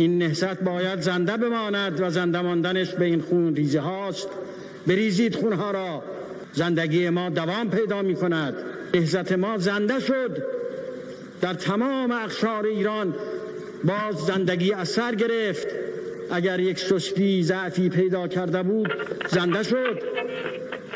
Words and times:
این 0.00 0.18
نهضت 0.18 0.60
باید 0.62 1.00
زنده 1.00 1.36
بماند 1.36 2.00
و 2.00 2.10
زنده 2.10 2.40
ماندنش 2.40 2.94
به 2.94 3.04
این 3.04 3.20
خون 3.20 3.56
ریزه 3.56 3.80
هاست. 3.80 4.28
بریزید 4.86 5.34
خونها 5.34 5.70
را. 5.70 6.02
زندگی 6.52 7.08
ما 7.10 7.28
دوام 7.28 7.70
پیدا 7.70 8.02
می 8.02 8.14
کند. 8.14 8.54
نهضت 8.94 9.32
ما 9.32 9.58
زنده 9.58 10.00
شد. 10.00 10.42
در 11.40 11.54
تمام 11.54 12.12
اقشار 12.12 12.66
ایران 12.66 13.14
باز 13.84 14.16
زندگی 14.16 14.72
اثر 14.72 15.14
گرفت. 15.14 15.66
اگر 16.30 16.60
یک 16.60 16.78
سستی 16.78 17.42
ضعفی 17.42 17.88
پیدا 17.88 18.28
کرده 18.28 18.62
بود 18.62 18.92
زنده 19.28 19.62
شد. 19.62 20.02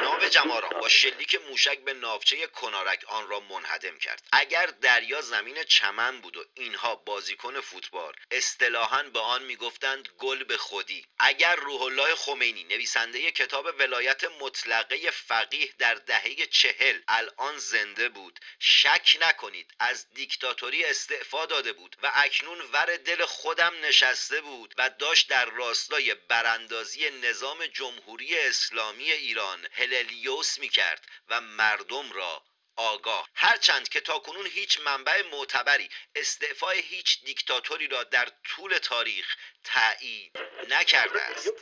ناو 0.02 0.28
جماران 0.30 0.73
شلیک 0.88 1.34
موشک 1.34 1.78
به 1.78 1.94
ناوچه 1.94 2.46
کنارک 2.46 3.04
آن 3.08 3.28
را 3.28 3.40
منهدم 3.40 3.98
کرد. 3.98 4.22
اگر 4.32 4.66
دریا 4.66 5.20
زمین 5.20 5.62
چمن 5.62 6.20
بود 6.20 6.36
و 6.36 6.44
اینها 6.54 6.94
بازیکن 6.94 7.60
فوتبال 7.60 8.14
اصطلاحا 8.30 9.02
به 9.02 9.20
آن 9.20 9.42
می‌گفتند 9.42 10.08
گل 10.18 10.44
به 10.44 10.56
خودی. 10.56 11.06
اگر 11.18 11.56
روح 11.56 11.82
الله 11.82 12.14
خمینی 12.14 12.64
نویسنده 12.64 13.30
کتاب 13.30 13.66
ولایت 13.78 14.24
مطلقه 14.24 15.10
فقیه 15.10 15.70
در 15.78 15.94
دهه 15.94 16.46
چهل 16.46 17.00
الان 17.08 17.58
زنده 17.58 18.08
بود 18.08 18.40
شک 18.58 19.18
نکنید 19.20 19.74
از 19.78 20.06
دیکتاتوری 20.14 20.84
استعفا 20.84 21.46
داده 21.46 21.72
بود 21.72 21.96
و 22.02 22.12
اکنون 22.14 22.60
ور 22.72 22.96
دل 22.96 23.24
خودم 23.24 23.72
نشسته 23.82 24.40
بود 24.40 24.74
و 24.78 24.90
داشت 24.90 25.28
در 25.28 25.44
راستای 25.44 26.14
براندازی 26.14 27.10
نظام 27.10 27.66
جمهوری 27.66 28.38
اسلامی 28.38 29.12
ایران 29.12 29.66
هللیوس 29.72 30.58
می 30.58 30.68
کرد 30.74 31.06
و 31.28 31.40
مردم 31.40 32.12
را 32.12 32.42
آگاه. 32.76 33.28
هرچند 33.34 33.88
که 33.88 34.00
تاکنون 34.00 34.46
هیچ 34.46 34.80
منبع 34.80 35.22
معتبری 35.32 35.88
استعفای 36.14 36.80
هیچ 36.80 37.24
دیکتاتوری 37.24 37.88
را 37.88 38.04
در 38.04 38.28
طول 38.44 38.78
تاریخ 38.78 39.36
تایید 39.64 40.38
نکرده 40.70 41.22
است. 41.22 41.52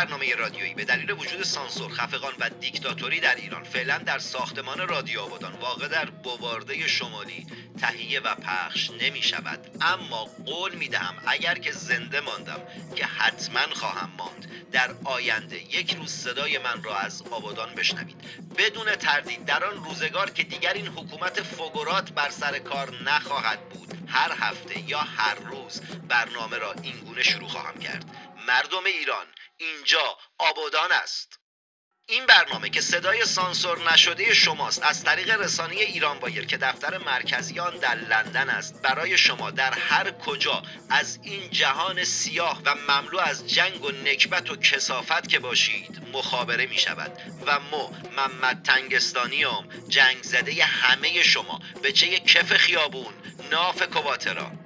برنامه 0.00 0.34
رادیویی 0.34 0.74
به 0.74 0.84
دلیل 0.84 1.10
وجود 1.10 1.42
سانسور 1.42 1.92
خفقان 1.92 2.32
و 2.38 2.50
دیکتاتوری 2.60 3.20
در 3.20 3.34
ایران 3.34 3.64
فعلا 3.64 3.98
در 3.98 4.18
ساختمان 4.18 4.88
رادیو 4.88 5.20
آبادان 5.20 5.52
واقع 5.52 5.88
در 5.88 6.04
بوارده 6.04 6.88
شمالی 6.88 7.46
تهیه 7.80 8.20
و 8.20 8.34
پخش 8.34 8.90
نمی 8.90 9.22
شود 9.22 9.58
اما 9.80 10.24
قول 10.46 10.74
می 10.74 10.88
دهم 10.88 11.14
اگر 11.26 11.54
که 11.54 11.72
زنده 11.72 12.20
ماندم 12.20 12.60
که 12.96 13.06
حتما 13.06 13.74
خواهم 13.74 14.10
ماند 14.18 14.50
در 14.72 14.90
آینده 15.04 15.56
یک 15.56 15.94
روز 15.94 16.10
صدای 16.10 16.58
من 16.58 16.82
را 16.82 16.96
از 16.96 17.22
آبادان 17.30 17.74
بشنوید. 17.74 18.16
بدون 18.58 18.96
تردید 18.96 19.44
در 19.44 19.64
آن 19.64 19.84
روزگار 19.84 20.30
که 20.30 20.42
دیگر 20.42 20.72
این 20.72 20.86
حکومت 20.86 21.42
فوگورات 21.42 22.12
بر 22.12 22.30
سر 22.30 22.58
کار 22.58 23.02
نخواهد 23.02 23.68
بود 23.68 23.94
هر 24.06 24.32
هفته 24.36 24.90
یا 24.90 24.98
هر 24.98 25.34
روز 25.34 25.80
برنامه 26.08 26.58
را 26.58 26.74
اینگونه 26.82 27.22
شروع 27.22 27.48
خواهم 27.48 27.78
کرد. 27.78 28.04
مردم 28.46 28.84
ایران 28.84 29.26
اینجا 29.56 30.18
آبادان 30.38 30.92
است. 30.92 31.40
این 32.10 32.26
برنامه 32.26 32.70
که 32.70 32.80
صدای 32.80 33.24
سانسور 33.24 33.92
نشده 33.92 34.34
شماست 34.34 34.82
از 34.82 35.04
طریق 35.04 35.30
رسانه 35.30 35.74
ایران 35.74 36.18
وایر 36.18 36.46
که 36.46 36.56
دفتر 36.56 36.98
مرکزی 36.98 37.60
آن 37.60 37.76
در 37.76 37.94
لندن 37.94 38.50
است. 38.50 38.82
برای 38.82 39.18
شما 39.18 39.50
در 39.50 39.72
هر 39.72 40.10
کجا 40.10 40.62
از 40.88 41.18
این 41.22 41.50
جهان 41.50 42.04
سیاه 42.04 42.62
و 42.64 42.74
مملو 42.74 43.18
از 43.18 43.46
جنگ 43.46 43.84
و 43.84 43.90
نکبت 43.90 44.50
و 44.50 44.56
کسافت 44.56 45.28
که 45.28 45.38
باشید 45.38 46.02
مخابره 46.12 46.66
می 46.66 46.78
شود. 46.78 47.18
و 47.46 47.60
مو 47.60 47.90
محمد 48.16 48.62
تنگستانیم 48.62 49.68
جنگ 49.88 50.22
زده 50.22 50.64
همه 50.64 51.22
شما 51.22 51.60
به 51.82 51.92
چه 51.92 52.18
کف 52.18 52.52
خیابون 52.56 53.14
ناف 53.50 53.82
کواترا. 53.82 54.59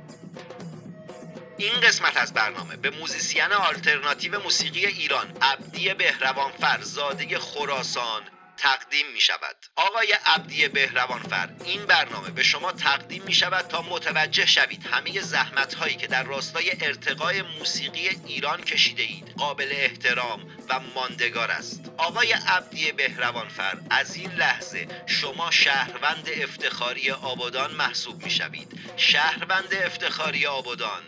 این 1.58 1.80
قسمت 1.80 2.16
از 2.16 2.32
برنامه 2.32 2.76
به 2.76 2.90
موزیسین 2.90 3.52
آلترناتیو 3.52 4.42
موسیقی 4.42 4.86
ایران 4.86 5.36
عبدی 5.42 5.94
بهروانفر 5.94 6.80
زاده 6.82 7.38
خراسان 7.38 8.22
تقدیم 8.56 9.06
می 9.14 9.20
شود 9.20 9.56
آقای 9.76 10.12
عبدی 10.26 10.68
بهروانفر 10.68 11.50
این 11.64 11.86
برنامه 11.86 12.30
به 12.30 12.42
شما 12.42 12.72
تقدیم 12.72 13.22
می 13.22 13.34
شود 13.34 13.68
تا 13.68 13.82
متوجه 13.82 14.46
شوید 14.46 14.86
همه 14.86 15.20
زحمت 15.20 15.74
هایی 15.74 15.94
که 15.94 16.06
در 16.06 16.22
راستای 16.22 16.72
ارتقای 16.80 17.42
موسیقی 17.42 18.08
ایران 18.26 18.62
کشیده 18.62 19.02
اید. 19.02 19.34
قابل 19.38 19.68
احترام 19.70 20.40
و 20.68 20.80
ماندگار 20.94 21.50
است. 21.50 21.90
آقای 21.96 22.32
عبدی 22.32 22.92
بهروانفر 22.92 23.78
از 23.90 24.16
این 24.16 24.30
لحظه 24.30 24.88
شما 25.06 25.50
شهروند 25.50 26.28
افتخاری 26.42 27.10
آبادان 27.10 27.74
محسوب 27.74 28.24
می 28.24 28.30
شوید 28.30 28.80
شهروند 28.96 29.74
افتخاری 29.74 30.46
آبادان 30.46 31.02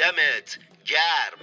دمت 0.00 0.58
گرم 0.86 1.40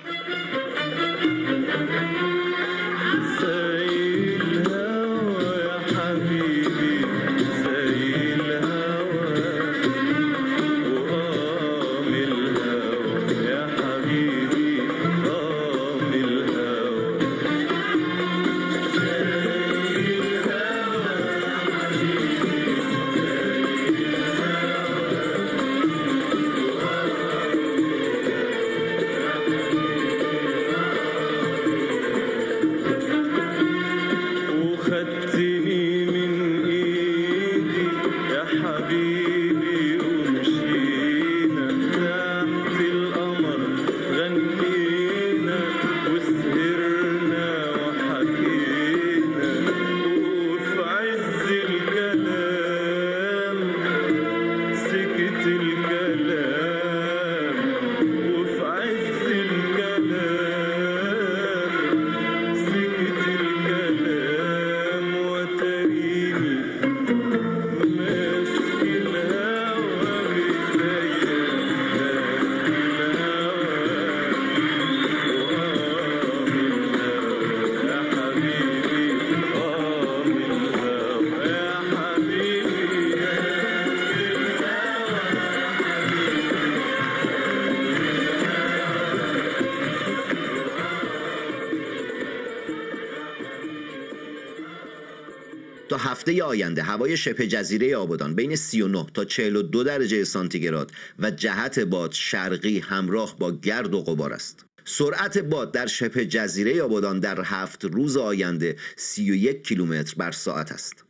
هفته 96.18 96.42
آینده 96.42 96.82
هوای 96.82 97.16
شبه 97.16 97.47
جزیره 97.47 97.97
آبادان 97.97 98.34
بین 98.34 98.56
39 98.56 99.06
تا 99.15 99.24
42 99.24 99.84
درجه 99.84 100.24
سانتیگراد 100.24 100.92
و 101.18 101.30
جهت 101.30 101.78
باد 101.78 102.12
شرقی 102.12 102.78
همراه 102.78 103.36
با 103.38 103.53
گرد 103.53 103.94
و 103.94 104.03
غبار 104.03 104.32
است. 104.32 104.65
سرعت 104.84 105.38
باد 105.38 105.72
در 105.72 105.86
شبه 105.86 106.26
جزیره 106.26 106.82
آبادان 106.82 107.20
در 107.20 107.41
هفت 107.44 107.84
روز 107.84 108.16
آینده 108.16 108.76
31 108.97 109.62
کیلومتر 109.62 110.15
بر 110.16 110.30
ساعت 110.30 110.72
است. 110.72 111.08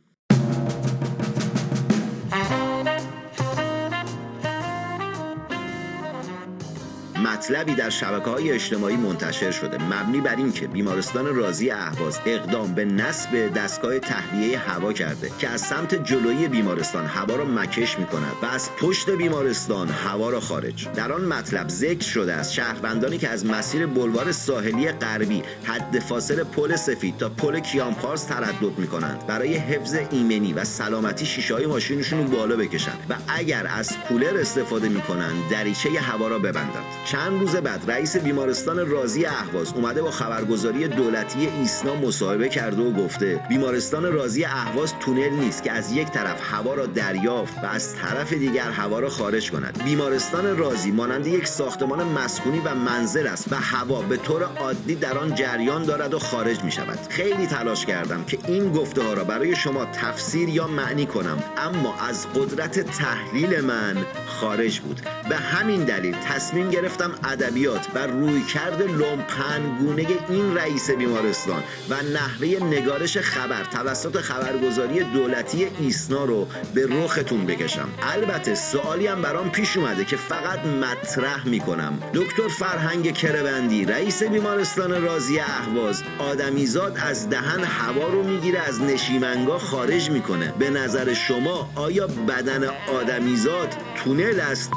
مطلبی 7.49 7.75
در 7.75 7.89
شبکه 7.89 8.29
های 8.29 8.51
اجتماعی 8.51 8.97
منتشر 8.97 9.51
شده. 9.51 9.83
مبنی 9.83 10.21
بر 10.21 10.35
اینکه 10.35 10.67
بیمارستان 10.67 11.35
رازی 11.35 11.71
اهواز 11.71 12.19
اقدام 12.25 12.73
به 12.73 12.85
نصب 12.85 13.53
دستگاه 13.53 13.99
تهویه 13.99 14.59
هوا 14.59 14.93
کرده 14.93 15.31
که 15.39 15.49
از 15.49 15.61
سمت 15.61 16.03
جلویی 16.03 16.47
بیمارستان 16.47 17.05
هوا 17.05 17.35
را 17.35 17.45
مکش 17.45 17.99
می 17.99 18.05
کند 18.05 18.33
و 18.41 18.45
از 18.45 18.69
پشت 18.75 19.09
بیمارستان 19.09 19.87
هوا 19.87 20.29
را 20.29 20.39
خارج. 20.39 20.87
در 20.95 21.11
آن 21.11 21.25
مطلب 21.25 21.69
ذکر 21.69 22.07
شده 22.07 22.33
است 22.33 22.53
شهروندانی 22.53 23.17
که 23.17 23.29
از 23.29 23.45
مسیر 23.45 23.85
بلوار 23.85 24.31
ساحلی 24.31 24.91
غربی 24.91 25.43
حد 25.63 25.99
فاصل 25.99 26.43
پل 26.43 26.75
سفید 26.75 27.17
تا 27.17 27.29
پل 27.29 27.59
کیانپارس 27.59 28.23
تردد 28.23 28.77
می 28.77 28.87
کنند 28.87 29.27
برای 29.27 29.53
حفظ 29.55 29.95
ایمنی 30.11 30.53
و 30.53 30.63
سلامتی 30.63 31.25
شیشه 31.25 31.53
های 31.53 31.65
ماشینشون 31.65 32.19
رو 32.19 32.37
بالا 32.37 32.55
بکشند 32.55 33.05
و 33.09 33.15
اگر 33.27 33.67
از 33.67 33.97
کولر 34.07 34.37
استفاده 34.37 34.89
می 34.89 35.01
کنند 35.01 35.49
دریچه 35.51 35.89
هوا 35.89 36.27
را 36.27 36.39
ببندند. 36.39 36.85
چند 37.05 37.38
روز 37.39 37.55
بعد 37.55 37.91
رئیس 37.91 38.17
بیمارستان 38.17 38.89
رازی 38.89 39.25
اهواز 39.25 39.73
اومده 39.73 40.01
با 40.01 40.11
خبرگزاری 40.11 40.87
دولتی 40.87 41.47
ایسنا 41.47 41.95
مصاحبه 41.95 42.49
کرده 42.49 42.81
و 42.81 42.91
گفته 42.91 43.39
بیمارستان 43.49 44.13
رازی 44.13 44.45
اهواز 44.45 44.93
تونل 44.99 45.29
نیست 45.29 45.63
که 45.63 45.71
از 45.71 45.91
یک 45.91 46.07
طرف 46.07 46.53
هوا 46.53 46.73
را 46.73 46.85
دریافت 46.85 47.57
و 47.63 47.65
از 47.65 47.95
طرف 47.95 48.33
دیگر 48.33 48.71
هوا 48.71 48.99
را 48.99 49.09
خارج 49.09 49.51
کند. 49.51 49.83
بیمارستان 49.83 50.57
رازی 50.57 50.91
مانند 50.91 51.27
یک 51.27 51.47
ساختمان 51.47 52.03
مسکونی 52.03 52.59
و 52.59 52.75
منزل 52.75 53.27
است 53.27 53.51
و 53.51 53.55
هوا 53.55 54.01
به 54.01 54.17
طور 54.17 54.43
عادی 54.43 54.95
در 54.95 55.17
آن 55.17 55.35
جریان 55.35 55.83
دارد 55.83 56.13
و 56.13 56.19
خارج 56.19 56.63
می 56.63 56.71
شود 56.71 56.99
خیلی 57.09 57.47
تلاش 57.47 57.85
کردم 57.85 58.23
که 58.23 58.37
این 58.47 58.71
گفته 58.71 59.03
ها 59.03 59.13
را 59.13 59.23
برای 59.23 59.55
شما 59.55 59.85
تفسیر 59.85 60.49
یا 60.49 60.67
معنی 60.67 61.05
کنم 61.05 61.43
اما 61.57 61.95
از 62.09 62.27
قدرت 62.27 62.79
تحلیل 62.79 63.61
من 63.61 63.97
خارج 64.27 64.79
بود. 64.79 65.01
به 65.29 65.35
همین 65.35 65.83
دلیل 65.83 66.15
تصمیم 66.15 66.69
گرفتم 66.69 67.11
ادبیات 67.23 67.87
و 67.95 68.07
رویکرد 68.07 68.81
لومپنگونه 68.81 70.07
این 70.29 70.57
رئیس 70.57 70.91
بیمارستان 70.91 71.63
و 71.89 71.95
نحوه 72.13 72.63
نگارش 72.63 73.17
خبر 73.17 73.63
توسط 73.63 74.17
خبرگزاری 74.17 75.03
دولتی 75.03 75.67
ایسنا 75.79 76.25
رو 76.25 76.47
به 76.73 76.87
رختون 76.87 77.45
بکشم. 77.45 77.89
البته 78.01 78.55
سوالی 78.55 79.07
هم 79.07 79.21
برام 79.21 79.51
پیش 79.51 79.77
اومده 79.77 80.05
که 80.05 80.17
فقط 80.17 80.65
مطرح 80.65 81.47
می‌کنم. 81.47 81.99
دکتر 82.13 82.47
فرهنگ 82.47 83.13
کربندی 83.13 83.85
رئیس 83.85 84.23
بیمارستان 84.23 85.01
رازی 85.01 85.39
اهواز 85.39 86.03
آدمیزاد 86.19 86.97
از 87.05 87.29
دهن 87.29 87.63
هوا 87.63 88.07
رو 88.07 88.23
می‌گیره 88.23 88.59
از 88.59 88.81
نشیمنگاه 88.81 89.59
خارج 89.59 90.09
می‌کنه. 90.09 90.53
به 90.59 90.69
نظر 90.69 91.13
شما 91.13 91.71
آیا 91.75 92.07
بدن 92.07 92.69
آدمیزاد 93.01 93.75
تونل 94.03 94.39
است؟ 94.39 94.71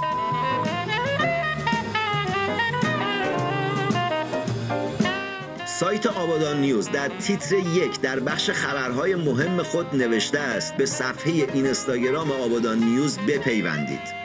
سایت 5.83 6.07
آبادان 6.07 6.61
نیوز 6.61 6.91
در 6.91 7.09
تیتر 7.09 7.55
یک 7.55 8.01
در 8.01 8.21
بخش 8.21 8.51
خبرهای 8.51 9.15
مهم 9.15 9.63
خود 9.63 9.87
نوشته 9.97 10.39
است. 10.39 10.77
به 10.77 10.87
صفحه 10.87 11.33
اینستاگرام 11.55 12.33
آبادان 12.33 12.79
نیوز 12.79 13.19
بپیوندید. 13.19 14.22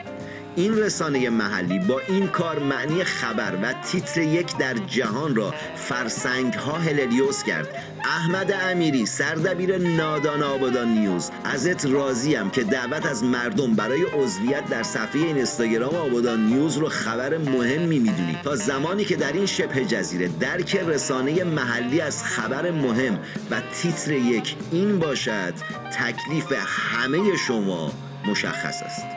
این 0.58 0.78
رسانه 0.78 1.30
محلی 1.30 1.80
با 1.80 2.02
این 2.08 2.28
کار 2.28 2.60
معنی 2.60 3.04
خبر 3.04 3.58
و 3.62 3.74
تیتر 3.74 4.22
یک 4.22 4.58
در 4.58 4.74
جهان 4.74 5.36
را 5.36 5.54
فرسنگ 5.76 6.54
ها 6.54 6.78
هللیوس 6.78 7.44
کرد. 7.44 7.68
احمد 8.04 8.52
امیری 8.62 9.06
سردبیر 9.06 9.78
نادان 9.78 10.44
آبادان 10.44 10.88
نیوز. 10.88 11.32
ازت 11.44 11.86
راضیم 11.86 12.50
که 12.50 12.64
دعوت 12.64 13.06
از 13.06 13.24
مردم 13.24 13.74
برای 13.74 14.04
عضویت 14.04 14.70
در 14.70 14.84
صفحه 14.84 15.22
اینستاگرام 15.22 15.96
آبادان 15.96 16.46
نیوز 16.46 16.78
رو 16.78 16.90
خبر 16.90 17.38
مهمی 17.38 18.00
می‌دونی. 18.00 18.38
تا 18.44 18.56
زمانی 18.56 19.06
که 19.06 19.16
در 19.16 19.34
این 19.34 19.46
شبه 19.46 19.86
جزیره 19.86 20.28
درک 20.40 20.76
رسانه 20.76 21.44
محلی 21.44 22.02
از 22.02 22.24
خبر 22.24 22.72
مهم 22.72 23.20
و 23.52 23.62
تیتر 23.74 24.12
یک 24.12 24.56
این 24.72 25.00
باشد 25.00 25.54
تکلیف 25.92 26.54
همه 26.66 27.36
شما 27.48 27.92
مشخص 28.26 28.84
است. 28.84 29.17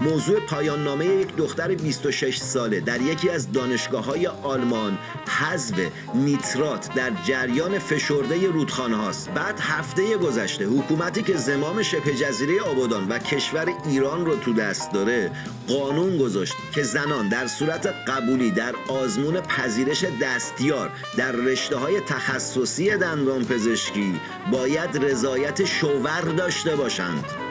موضوع 0.00 0.40
پایان 0.40 0.84
نامه 0.84 1.06
یک 1.06 1.36
دختر 1.36 1.74
26 1.74 2.36
ساله 2.36 2.80
در 2.80 3.00
یکی 3.00 3.30
از 3.30 3.52
دانشگاه 3.52 4.04
های 4.04 4.26
آلمان 4.26 4.98
حذف 5.26 5.74
نیترات 6.14 6.94
در 6.94 7.10
جریان 7.24 7.78
فشرده 7.78 8.46
رودخانه 8.46 8.96
هاست 8.96 9.30
بعد 9.30 9.60
هفته 9.60 10.16
گذشته 10.16 10.66
حکومتی 10.66 11.22
که 11.22 11.36
زمام 11.36 11.82
شبه 11.82 12.14
جزیره 12.14 12.60
آبادان 12.62 13.08
و 13.08 13.18
کشور 13.18 13.72
ایران 13.86 14.26
رو 14.26 14.36
تو 14.36 14.52
دست 14.52 14.92
داره 14.92 15.30
قانون 15.68 16.18
گذاشت 16.18 16.54
که 16.74 16.82
زنان 16.82 17.28
در 17.28 17.46
صورت 17.46 17.86
قبولی 17.86 18.50
در 18.50 18.74
آزمون 18.88 19.40
پذیرش 19.40 20.04
دستیار 20.22 20.90
در 21.16 21.32
رشته 21.32 21.76
های 21.76 22.00
تخصصی 22.00 22.96
دندان 22.96 23.44
پزشکی 23.44 24.20
باید 24.52 25.04
رضایت 25.04 25.64
شوور 25.64 26.20
داشته 26.20 26.76
باشند. 26.76 27.49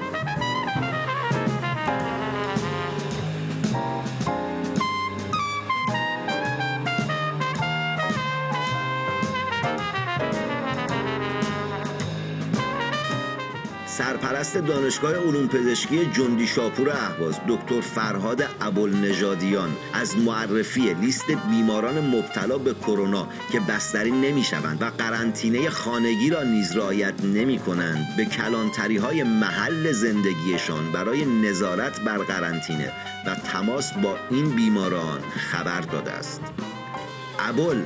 سرپرست 14.49 14.67
دانشگاه 14.67 15.15
علوم 15.15 15.47
پزشکی 15.47 16.05
جندی 16.05 16.47
شاپور 16.47 16.89
اهواز 16.89 17.39
دکتر 17.47 17.81
فرهاد 17.81 18.43
ابوالنژادیان 18.61 19.75
از 19.93 20.17
معرفی 20.17 20.93
لیست 20.93 21.25
بیماران 21.49 21.99
مبتلا 21.99 22.57
به 22.57 22.73
کرونا 22.73 23.27
که 23.51 23.59
بستری 23.59 24.11
نمی‌شوند 24.11 24.81
و 24.81 24.85
قرنطینه 24.85 25.69
خانگی 25.69 26.29
را 26.29 26.43
نیز 26.43 26.77
رعایت 26.77 27.23
نمی 27.23 27.59
کنند 27.59 28.07
به 28.17 28.25
کلانتری 28.25 28.97
های 28.97 29.23
محل 29.23 29.91
زندگیشان 29.91 30.91
برای 30.91 31.25
نظارت 31.25 32.01
بر 32.01 32.17
قرنطینه 32.17 32.91
و 33.25 33.35
تماس 33.35 33.93
با 33.93 34.17
این 34.31 34.49
بیماران 34.49 35.21
خبر 35.21 35.81
داده 35.81 36.11
است. 36.11 36.41
ابل 37.39 37.81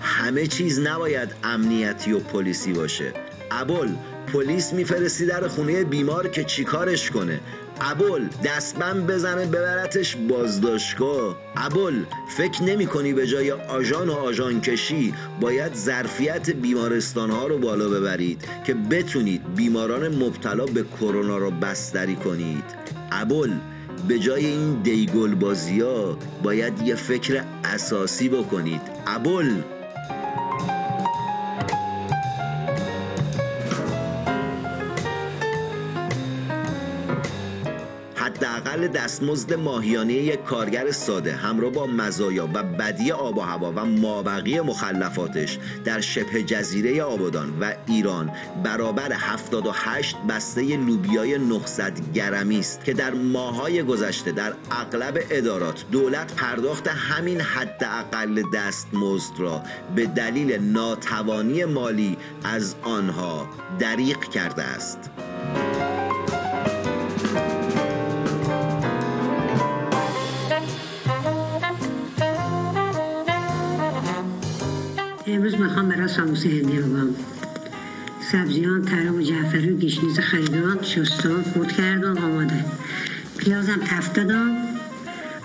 همه 0.00 0.46
چیز 0.46 0.80
نباید 0.80 1.34
امنیتی 1.44 2.12
و 2.12 2.18
پلیسی 2.18 2.72
باشه. 2.72 3.12
ابل 3.50 3.88
پلیس 4.32 4.72
میفرستی 4.72 5.26
در 5.26 5.48
خونه 5.48 5.84
بیمار 5.84 6.28
که 6.28 6.44
چیکارش 6.44 7.10
کنه؟ 7.10 7.40
ابل 7.80 8.28
دستبند 8.44 9.06
بزنه 9.06 9.46
ببرتش 9.46 10.16
بازداشتگاه. 10.16 11.36
ابل 11.56 11.94
فکر 12.36 12.62
نمی 12.62 12.86
کنی 12.86 13.12
به 13.12 13.26
جای 13.26 13.50
آژان 13.52 14.08
و 14.08 14.12
آژان 14.12 14.60
کشی 14.60 15.14
باید 15.40 15.74
ظرفیت 15.74 16.50
بیمارستان 16.50 17.30
ها 17.30 17.46
رو 17.46 17.58
بالا 17.58 17.88
ببرید 17.88 18.44
که 18.66 18.74
بتونید 18.74 19.54
بیماران 19.54 20.08
مبتلا 20.08 20.66
به 20.66 20.84
کرونا 21.00 21.38
رو 21.38 21.50
بستری 21.50 22.16
کنید؟ 22.16 22.64
ابل 23.12 23.50
به 24.08 24.18
جای 24.18 24.46
این 24.46 24.82
دیگل 24.82 25.34
بازی 25.34 25.80
ها 25.80 26.18
باید 26.42 26.82
یه 26.82 26.94
فکر 26.94 27.42
اساسی 27.64 28.28
بکنید. 28.28 28.80
ابل 29.06 29.50
حداقل 38.78 38.88
دستمزد 38.88 39.54
ماهیانه 39.54 40.12
یک 40.12 40.44
کارگر 40.44 40.90
ساده 40.90 41.32
همراه 41.32 41.72
با 41.72 41.86
مزایا 41.86 42.48
و 42.54 42.62
بدی 42.62 43.12
آب 43.12 43.38
و 43.38 43.40
هوا 43.40 43.72
و 43.72 43.84
مابقی 43.84 44.60
مخلفاتش 44.60 45.58
در 45.84 46.00
شبه 46.00 46.42
جزیره 46.42 47.02
آبادان 47.02 47.58
و 47.60 47.72
ایران 47.86 48.32
برابر 48.64 49.12
78 49.12 50.16
بسته 50.28 50.76
لوبیای 50.76 51.38
900 51.38 52.12
گرمی 52.12 52.58
است 52.58 52.84
که 52.84 52.92
در 52.92 53.14
ماهای 53.14 53.82
گذشته 53.82 54.32
در 54.32 54.52
اغلب 54.70 55.18
ادارات 55.30 55.84
دولت 55.92 56.34
پرداخت 56.34 56.88
همین 56.88 57.40
حداقل 57.40 58.42
دستمزد 58.54 59.38
را 59.38 59.62
به 59.94 60.06
دلیل 60.06 60.58
ناتوانی 60.58 61.64
مالی 61.64 62.16
از 62.44 62.74
آنها 62.82 63.48
دریغ 63.78 64.20
کرده 64.20 64.62
است. 64.62 65.10
امروز 75.38 75.60
می‌خوام 75.60 75.88
برای 75.88 76.08
ساموسه 76.08 76.48
هندی 76.48 76.78
بگم 76.78 77.08
سبزیان 78.32 78.82
ترا 78.82 79.14
و 79.14 79.22
جعفری 79.22 79.70
و 79.70 79.76
گشنیز 79.76 80.18
خریدم 80.18 80.82
شستم 80.82 81.42
خود 81.42 81.72
کردم 81.72 82.18
آماده. 82.18 82.64
پیازم 83.36 83.80
تفت 83.86 84.12
دادم. 84.12 84.56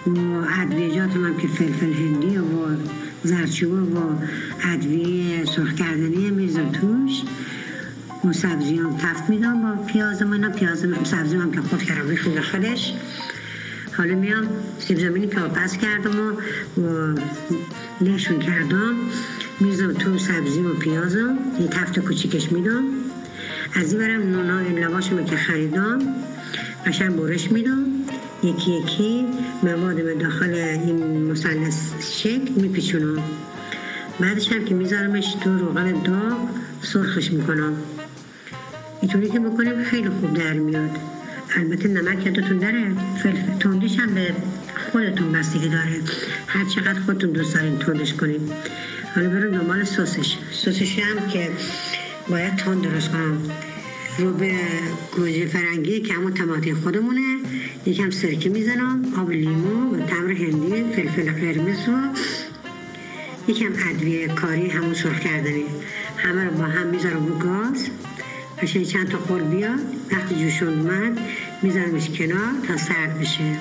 و 0.07 0.45
ادویجاتم 0.61 1.25
هم 1.25 1.37
که 1.37 1.47
فلفل 1.47 1.93
هندی 1.93 2.37
و 2.37 2.43
زرچوبه 3.23 3.99
و 3.99 4.15
ادویه 4.63 5.45
سرخ 5.45 5.73
کردنی 5.73 6.31
میزم 6.31 6.69
توش. 6.71 7.21
و 8.25 8.33
سبزیام 8.33 8.97
تفت 8.97 9.29
میدم 9.29 9.61
با 9.61 9.83
پیاز 9.83 10.21
من 10.21 10.51
پیاز 10.51 10.85
سبزی 11.03 11.35
هم 11.35 11.51
که 11.51 11.61
خود 11.61 11.83
کردم 11.83 12.09
ریختم 12.09 12.33
داخلش 12.33 12.93
حالا 13.97 14.15
میام 14.15 14.47
سیب 14.79 14.99
زمینی 14.99 15.27
که 15.27 15.39
پس 15.39 15.77
کردم 15.77 16.19
و, 16.19 16.31
و 16.81 17.15
نشون 18.01 18.39
کردم. 18.39 18.95
میزم 19.63 19.93
تو 19.93 20.17
سبزی 20.17 20.61
و 20.61 20.73
پیازم 20.73 21.37
یه 21.59 21.67
تفت 21.67 21.99
کوچیکش 21.99 22.51
میدم. 22.51 22.83
از 23.75 23.93
این 23.93 24.01
برم 24.01 24.21
نونای 24.21 24.69
لواشم 24.79 25.25
که 25.25 25.35
خریدم 25.35 25.99
قشنگ 26.85 27.15
برش 27.15 27.51
میدم. 27.51 27.85
یکی 28.43 28.71
یکی 28.71 29.25
مواد 29.63 29.95
به 29.95 30.15
داخل 30.15 30.53
این 30.53 31.23
مثلث 31.31 31.77
شکل 32.01 32.51
میپیچونم. 32.61 33.23
بعدش 34.19 34.51
هم 34.51 34.65
که 34.65 34.75
میذارمش 34.75 35.35
تو 35.43 35.57
روغن 35.57 35.91
داغ 35.91 36.49
سرخش 36.81 37.31
می‌کنم. 37.31 37.73
اینطوری 39.01 39.29
که 39.29 39.39
بکنیم 39.39 39.83
خیلی 39.83 40.09
خوب 40.09 40.33
در 40.33 40.53
میاد. 40.53 40.91
البته 41.55 41.87
نمک 41.87 42.25
یادتون 42.25 42.57
داره 42.57 42.91
فلفل 43.23 43.57
تندش 43.59 43.99
هم 43.99 44.13
به 44.13 44.35
خودتون 44.91 45.31
بستگی 45.31 45.69
داره. 45.69 46.01
هر 46.47 46.65
چقدر 46.65 46.99
خودتون 46.99 47.29
دوست 47.29 47.53
دارین 47.53 47.77
تندش 47.77 48.13
کنید 48.13 48.41
حالا 49.15 49.29
بریم 49.29 49.51
دنبال 49.51 49.83
سسش. 49.83 50.37
سسش 50.51 50.99
هم 50.99 51.27
که 51.27 51.51
باید 52.29 52.55
تند 52.55 52.81
درست 52.81 53.11
کنم. 53.11 53.37
رو 54.17 54.33
به 54.33 54.55
گوجه 55.15 55.45
فرنگی 55.45 55.99
که 56.01 56.13
همون 56.13 56.33
تماتی 56.33 56.73
خودمونه. 56.73 57.37
یکم 57.85 58.09
سرکه 58.09 58.49
می‌زنم 58.49 59.13
آب 59.17 59.31
لیمو 59.31 59.95
و 59.95 60.05
تمر 60.05 60.31
هندی 60.31 60.95
فلفل 60.95 61.31
قرمز 61.31 61.77
رو. 61.87 61.97
یکم 63.47 63.71
ادویه 63.89 64.27
کاری 64.27 64.69
همون 64.69 64.93
سرخ 64.93 65.19
کردنی. 65.19 65.65
همه 66.17 66.43
رو 66.45 66.51
با 66.51 66.63
هم 66.63 66.87
می‌ذارم 66.87 67.27
رو 67.27 67.37
گاز. 67.37 67.87
بشه 68.61 68.85
چند 68.85 69.09
تا 69.09 69.17
خور 69.17 69.41
بیاد. 69.41 69.79
وقتی 70.11 70.35
جوشون 70.35 70.79
اومد 70.79 71.19
میذارمش 71.61 72.09
کنار 72.09 72.53
تا 72.67 72.77
سرد 72.77 73.19
بشه. 73.19 73.55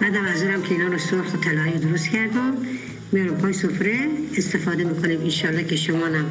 بعدم 0.00 0.24
از 0.24 0.42
اونم 0.42 0.62
که 0.62 0.74
اینا 0.74 0.88
رو 0.88 0.98
سرخ 0.98 1.34
و 1.34 1.36
طلایی 1.36 1.78
درست 1.78 2.08
کردم. 2.10 2.56
میارم 3.14 3.36
پای 3.36 3.52
سفره 3.52 4.08
استفاده 4.36 4.84
می‌کنیم. 4.84 5.20
انشالله 5.20 5.64
که 5.64 5.76
شما 5.76 6.06
هم 6.06 6.30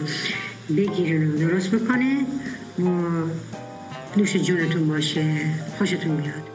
بگیرین 0.77 1.31
و 1.31 1.37
درست 1.37 1.71
بکنه 1.71 2.25
و 2.79 2.83
نوش 4.17 4.35
جونتون 4.35 4.87
باشه. 4.87 5.35
خوشتون 5.77 6.17
بیاد. 6.17 6.52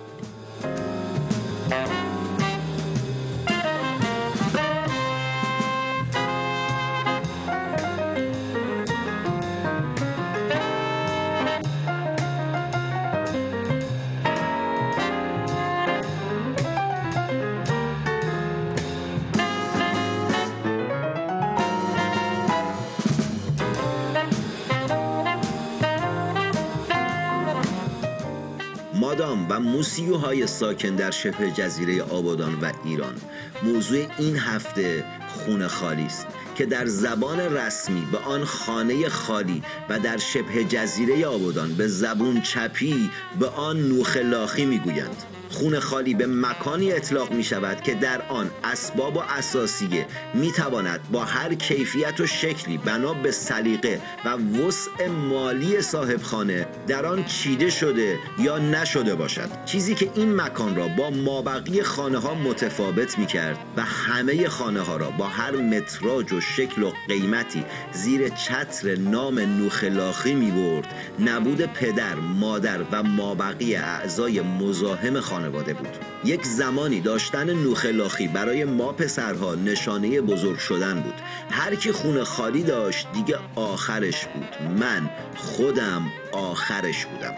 موسیوهای 29.79 30.47
ساکن 30.47 30.97
در 30.97 31.11
شبه 31.11 31.51
جزیره 31.51 32.03
آبادان 32.03 32.55
و 32.55 32.73
ایران. 32.85 33.15
موضوع 33.63 34.07
این 34.19 34.37
هفته 34.37 35.05
خونه 35.29 35.69
خالی 35.69 36.03
است 36.03 36.27
که 36.55 36.67
در 36.67 36.87
زبان 36.87 37.41
رسمی 37.41 38.07
به 38.13 38.19
آن 38.19 38.45
خانه 38.45 39.09
خالی 39.09 39.63
و 39.89 39.99
در 39.99 40.17
شبه 40.17 40.65
جزیره 40.65 41.27
آبادان 41.27 41.75
به 41.75 41.89
زبون 41.89 42.41
چپی 42.41 43.11
به 43.39 43.49
آن 43.49 43.77
نوخلاخی 43.77 44.65
می‌گویند. 44.65 45.38
خونه 45.59 45.81
خالی 45.81 46.15
به 46.15 46.27
مکانی 46.27 46.93
اطلاق 46.93 47.33
می 47.33 47.45
شود 47.45 47.81
که 47.81 47.95
در 47.95 48.23
آن 48.29 48.51
اسباب 48.65 49.17
و 49.17 49.21
اساسیه 49.21 50.07
می 50.35 50.53
تواند 50.53 51.01
با 51.13 51.25
هر 51.25 51.55
کیفیت 51.55 52.21
و 52.21 52.27
شکلی 52.27 52.79
بنا 52.79 53.15
به 53.15 53.31
سلیقه 53.31 54.01
و 54.25 54.29
وسع 54.29 55.09
مالی 55.09 55.81
صاحب 55.81 56.23
خانه 56.23 56.67
در 56.87 57.07
آن 57.07 57.25
چیده 57.25 57.71
شده 57.71 58.19
یا 58.39 58.59
نشده 58.59 59.15
باشد. 59.15 59.65
چیزی 59.65 59.95
که 59.95 60.11
این 60.15 60.35
مکان 60.35 60.77
را 60.77 60.89
با 60.89 61.11
مابقی 61.11 61.83
خانه 61.83 62.19
ها 62.19 62.35
متفاوت 62.35 63.19
می 63.19 63.27
کرد 63.27 63.59
و 63.77 63.83
همه 63.83 64.49
خانه 64.49 64.81
ها 64.81 64.97
را 64.97 65.11
با 65.11 65.27
هر 65.27 65.57
متراژ 65.57 66.33
و 66.33 66.41
شکل 66.41 66.83
و 66.83 66.93
قیمتی 67.09 67.65
زیر 67.93 68.29
چتر 68.29 68.97
نام 68.97 69.39
نوخلاخی 69.39 70.35
می 70.35 70.51
برد. 70.51 70.95
نبود 71.19 71.63
پدر، 71.63 72.15
مادر 72.15 72.83
و 72.93 73.03
مابقی 73.03 73.77
اعضای 73.77 74.41
مزاحم 74.41 75.21
خانواده 75.49 75.75
بود. 75.75 75.89
یک 76.25 76.45
زمانی 76.45 77.01
داشتن 77.01 77.51
نوخلاخی 77.51 78.29
برای 78.29 78.65
ما 78.65 78.93
پسرها 78.93 79.55
نشانه 79.55 80.21
بزرگ 80.21 80.59
شدن 80.59 80.95
بود. 81.01 81.15
هر 81.51 81.75
کی 81.75 81.93
خونه 81.93 82.25
خالی 82.25 82.63
داشت 82.63 83.07
دیگه 83.13 83.39
آخرش 83.55 84.25
بود. 84.27 84.71
من 84.81 85.11
خودم 85.37 86.03
آخرش 86.33 87.07
بودم. 87.07 87.35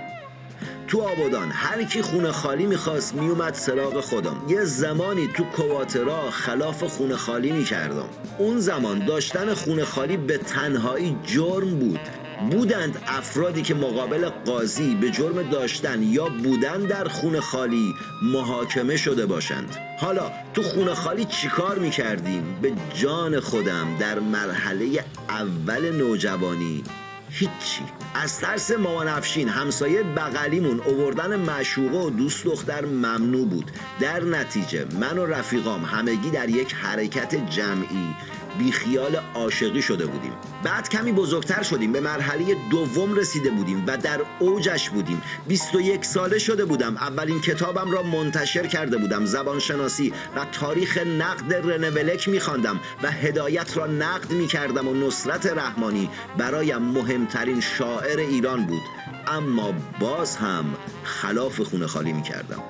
تو 0.88 1.02
آبادان 1.02 1.50
هر 1.50 1.84
کی 1.84 2.02
خونه 2.02 2.32
خالی 2.32 2.66
می‌خواست 2.66 3.14
میومد 3.14 3.54
سراغ 3.54 4.00
خودم. 4.00 4.36
یه 4.48 4.64
زمانی 4.64 5.26
تو 5.26 5.44
کواترا 5.44 6.30
خلاف 6.30 6.84
خونه 6.84 7.16
خالی 7.16 7.52
می‌کردم. 7.52 8.08
اون 8.38 8.58
زمان 8.58 9.06
داشتن 9.06 9.54
خونه 9.54 9.84
خالی 9.84 10.16
به 10.16 10.38
تنهایی 10.38 11.16
جرم 11.24 11.78
بود. 11.78 12.00
بودند 12.40 13.02
افرادی 13.06 13.62
که 13.62 13.74
مقابل 13.74 14.28
قاضی 14.28 14.94
به 14.94 15.10
جرم 15.10 15.42
داشتن 15.42 16.02
یا 16.02 16.28
بودن 16.28 16.78
در 16.78 17.08
خونه 17.08 17.40
خالی 17.40 17.94
محاکمه 18.22 18.96
شده 18.96 19.26
باشند. 19.26 19.76
حالا 20.00 20.30
تو 20.54 20.62
خونه 20.62 20.94
خالی 20.94 21.24
چیکار 21.24 21.78
می‌کردیم؟ 21.78 22.58
به 22.62 22.72
جان 22.94 23.40
خودم 23.40 23.96
در 23.98 24.18
مرحله 24.20 25.04
اول 25.28 25.90
نوجوانی. 25.96 26.84
هیچی. 27.30 27.82
از 28.14 28.40
ترس 28.40 28.70
مامان 28.70 29.08
افشین 29.08 29.48
همسایه 29.48 30.02
بغلیمون 30.02 30.80
اووردن 30.80 31.36
معشوقه 31.36 31.98
و 31.98 32.10
دوست 32.10 32.44
دختر 32.44 32.84
ممنوع 32.84 33.48
بود. 33.48 33.70
در 34.00 34.24
نتیجه 34.24 34.86
من 35.00 35.18
و 35.18 35.26
رفیقام 35.26 35.84
همگی 35.84 36.30
در 36.30 36.48
یک 36.48 36.74
حرکت 36.74 37.50
جمعی 37.50 38.14
بیخیال 38.58 39.20
عاشقی 39.34 39.82
شده 39.82 40.06
بودیم. 40.06 40.32
بعد 40.62 40.88
کمی 40.88 41.12
بزرگتر 41.12 41.62
شدیم 41.62 41.92
به 41.92 42.00
مرحله 42.00 42.56
دوم 42.70 43.14
رسیده 43.14 43.50
بودیم 43.50 43.84
و 43.86 43.96
در 43.96 44.20
اوجش 44.38 44.90
بودیم. 44.90 45.22
21 45.48 46.04
ساله 46.04 46.38
شده 46.38 46.64
بودم. 46.64 46.96
اولین 46.96 47.40
کتابم 47.40 47.90
را 47.90 48.02
منتشر 48.02 48.66
کرده 48.66 48.96
بودم. 48.96 49.24
زبانشناسی 49.24 50.12
و 50.36 50.44
تاریخ 50.52 50.98
نقد 50.98 51.54
رنولک 51.54 52.28
میخواندم 52.28 52.80
و 53.02 53.10
هدایت 53.10 53.76
را 53.76 53.86
نقد 53.86 54.30
می‌کردم 54.30 54.88
و 54.88 54.94
نصرت 54.94 55.46
رحمانی 55.46 56.10
برایم 56.38 56.82
مهمترین 56.82 57.60
شاعر 57.60 58.18
ایران 58.18 58.66
بود. 58.66 58.82
اما 59.26 59.74
باز 60.00 60.36
هم 60.36 60.64
خلاف 61.04 61.60
خونه 61.60 61.86
خالی 61.86 62.12
می‌کردم 62.12 62.62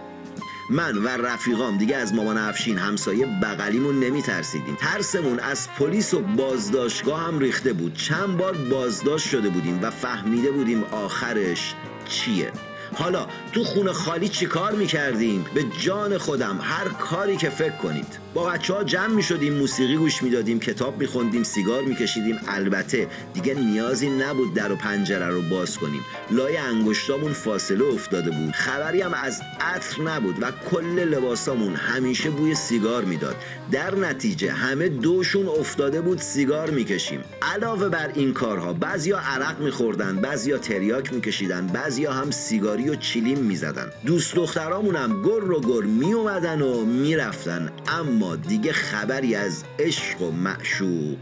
من 0.71 0.99
و 0.99 1.09
رفیقام 1.09 1.79
دیگه 1.79 1.97
از 1.97 2.15
مامان 2.15 2.39
افشین 2.39 2.79
همسایه 2.79 3.27
بغلیمون 3.27 4.01
نمی 4.01 4.23
ترسیدیم 4.23 4.75
ترسمون 4.75 5.39
از 5.39 5.69
پلیس 5.79 6.15
و 6.15 6.21
بازداشتگاه 6.21 7.21
هم 7.21 7.39
ریخته 7.39 7.73
بود. 7.73 7.95
چند 7.95 8.37
بار 8.37 8.53
بازداشت 8.53 9.29
شده 9.29 9.49
بودیم 9.49 9.79
و 9.83 9.91
فهمیده 9.91 10.51
بودیم 10.51 10.85
آخرش 10.85 11.75
چیه. 12.05 12.53
حالا 12.95 13.27
تو 13.53 13.65
خونه 13.65 13.93
خالی 13.93 14.29
چی 14.29 14.47
کار 14.47 14.73
می‌کردیم؟ 14.73 15.47
به 15.55 15.65
جان 15.81 16.19
خودم 16.19 16.59
هر 16.63 16.89
کاری 16.89 17.37
که 17.37 17.51
فکر 17.51 17.77
کنید. 17.77 18.19
با 18.35 18.45
بچه 18.45 18.75
ها 18.75 18.85
جمع 18.85 19.07
می 19.15 19.23
شدیم 19.23 19.55
موسیقی 19.55 19.97
گوش 19.97 20.23
می‌دادیم 20.23 20.61
کتاب 20.61 20.99
می 20.99 21.07
خوندیم 21.07 21.43
سیگار 21.43 21.83
می 21.83 21.95
کشیدیم 21.95 22.41
البته 22.49 23.09
دیگه 23.35 23.55
نیازی 23.55 24.11
نبود 24.11 24.55
در 24.55 24.73
و 24.73 24.77
پنجره 24.77 25.29
رو 25.29 25.43
باز 25.43 25.79
کنیم. 25.79 26.01
لای 26.31 26.57
انگشتامون 26.57 27.33
فاصله 27.33 27.85
افتاده 27.85 28.31
بود. 28.31 28.53
خبری 28.53 29.03
هم 29.03 29.15
از 29.15 29.41
عطر 29.61 30.03
نبود 30.03 30.43
و 30.43 30.53
کل 30.71 30.99
لباسامون 30.99 31.75
همیشه 31.75 32.31
بوی 32.31 32.55
سیگار 32.55 33.05
می‌داد. 33.05 33.37
در 33.73 33.95
نتیجه 33.95 34.53
همه 34.53 34.89
دوشون 34.89 35.49
افتاده 35.49 36.01
بود 36.01 36.19
سیگار 36.19 36.71
می‌کشیم. 36.71 37.21
علاوه 37.43 37.89
بر 37.89 38.11
این 38.15 38.33
کارها 38.33 38.73
بعضیا 38.73 39.19
عرق 39.19 39.61
میخوردن 39.61 40.17
بعضیا 40.17 40.59
تریاک 40.59 41.13
میکشیدن 41.13 41.67
بعضیا 41.67 42.13
هم 42.13 42.31
سیگاری 42.31 42.89
و 42.89 42.95
چیلیم 42.95 43.39
می‌زدن. 43.39 43.91
دوست 44.07 44.35
دخترامون 44.35 44.97
هم 44.97 45.23
گر 45.23 45.45
و 45.45 45.61
گر 45.61 45.87
میومدن 45.87 46.63
و 46.63 46.85
می‌رفتن. 46.85 47.73
اما 47.89 48.20
اما 48.21 48.37
دیگه 48.37 48.73
خبری 48.73 49.35
از 49.35 49.65
عشق 49.79 50.23
و 50.23 50.31
معشوق 50.31 51.19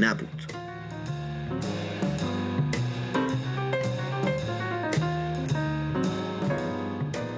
نبود. 0.00 0.52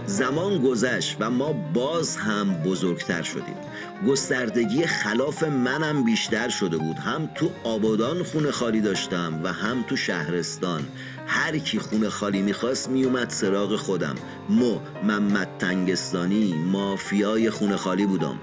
زمان 0.06 0.62
گذشت 0.62 1.16
و 1.20 1.30
ما 1.30 1.52
باز 1.52 2.16
هم 2.16 2.54
بزرگتر 2.54 3.22
شدیم. 3.22 3.54
گستردگی 4.08 4.86
خلاف 4.86 5.42
منم 5.42 6.04
بیشتر 6.04 6.48
شده 6.48 6.76
بود. 6.76 6.96
هم 6.96 7.30
تو 7.34 7.50
آبادان 7.64 8.22
خونه 8.22 8.50
خالی 8.50 8.80
داشتم 8.80 9.40
و 9.42 9.52
هم 9.52 9.82
تو 9.82 9.96
شهرستان. 9.96 10.82
هر 11.26 11.58
کی 11.58 11.78
خونه 11.78 12.08
خالی 12.08 12.42
می‌خواست 12.42 12.88
میومد 12.88 13.30
سراغ 13.30 13.76
خودم. 13.76 14.14
مو 14.48 14.78
محمد 15.02 15.48
تنگستانی 15.58 16.54
مافیای 16.54 17.50
خونه 17.50 17.76
خالی 17.76 18.06
بودم. 18.06 18.38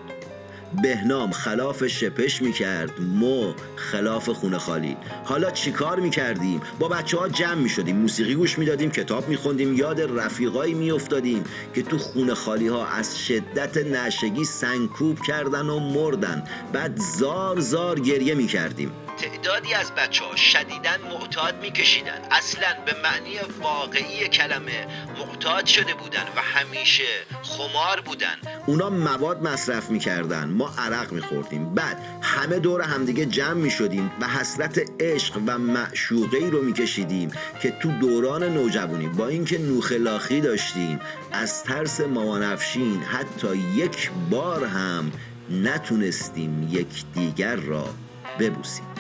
بهنام 0.82 1.32
خلاف 1.32 1.88
شپش 1.88 2.42
می‌کرد. 2.42 3.02
مو 3.02 3.54
خلاف 3.76 4.30
خونه 4.30 4.58
خالی. 4.58 4.98
حالا 5.24 5.52
چیکار 5.52 6.00
می‌کردیم؟ 6.00 6.62
با 6.80 6.88
بچه 6.88 7.18
ها 7.18 7.30
جمع 7.30 7.54
می‌شدیم. 7.54 7.96
موسیقی 7.96 8.36
گوش 8.36 8.60
می‌دادیم 8.60 8.92
کتاب 8.92 9.30
میخوندیم 9.30 9.74
یاد 9.74 10.02
رفیقایی 10.02 10.74
میافتادیم 10.74 11.44
که 11.76 11.84
تو 11.84 11.98
خونه 11.98 12.34
خالی 12.34 12.68
ها 12.68 12.88
از 12.88 13.20
شدت 13.20 13.78
نشگی 13.78 14.46
سنکوب 14.46 15.20
کردن 15.20 15.66
و 15.66 15.80
مردن. 15.80 16.44
بعد 16.74 17.00
زار 17.20 17.60
زار 17.60 18.00
گریه 18.00 18.36
می‌کردیم. 18.36 18.92
تعدادی 19.24 19.74
از 19.74 19.92
بچه 19.92 20.26
ها 20.26 20.36
شدیدن 20.36 20.98
معتاد 21.12 21.62
میکشیدن. 21.62 22.22
اصلا 22.32 22.68
به 22.86 22.96
معنی 23.04 23.40
واقعی 23.62 24.28
کلمه 24.28 24.88
معتاد 25.18 25.66
شده 25.66 25.94
بودن 25.94 26.24
و 26.36 26.42
همیشه 26.42 27.04
خمار 27.44 28.02
بودن. 28.02 28.36
اونا 28.66 28.90
مواد 28.90 29.44
مصرف 29.44 29.90
می‌کردن. 29.90 30.50
ما 30.50 30.74
عرق 30.78 31.12
میخوردیم. 31.12 31.74
بعد 31.74 31.98
همه 32.22 32.60
دور 32.60 32.82
همدیگه 32.82 33.26
جمع 33.26 33.54
می‌شدیم 33.54 34.12
و 34.22 34.28
حسرت 34.28 34.82
عشق 35.00 35.38
و 35.46 35.58
معشوقه 35.58 36.38
ای 36.38 36.50
رو 36.50 36.62
میکشیدیم 36.62 37.32
که 37.62 37.72
تو 37.72 37.92
دوران 37.92 38.44
نوجوانی 38.44 39.08
با 39.08 39.28
اینکه 39.28 39.58
نوخلاخی 39.58 40.42
داشتیم 40.42 41.00
از 41.32 41.64
ترس 41.64 42.02
مامان 42.02 42.44
افشین 42.44 43.04
حتی 43.04 43.58
یک 43.58 44.12
بار 44.30 44.66
هم 44.66 45.12
نتونستیم 45.50 46.70
یکدیگر 46.72 47.56
را 47.56 47.90
ببوسیم. 48.40 48.93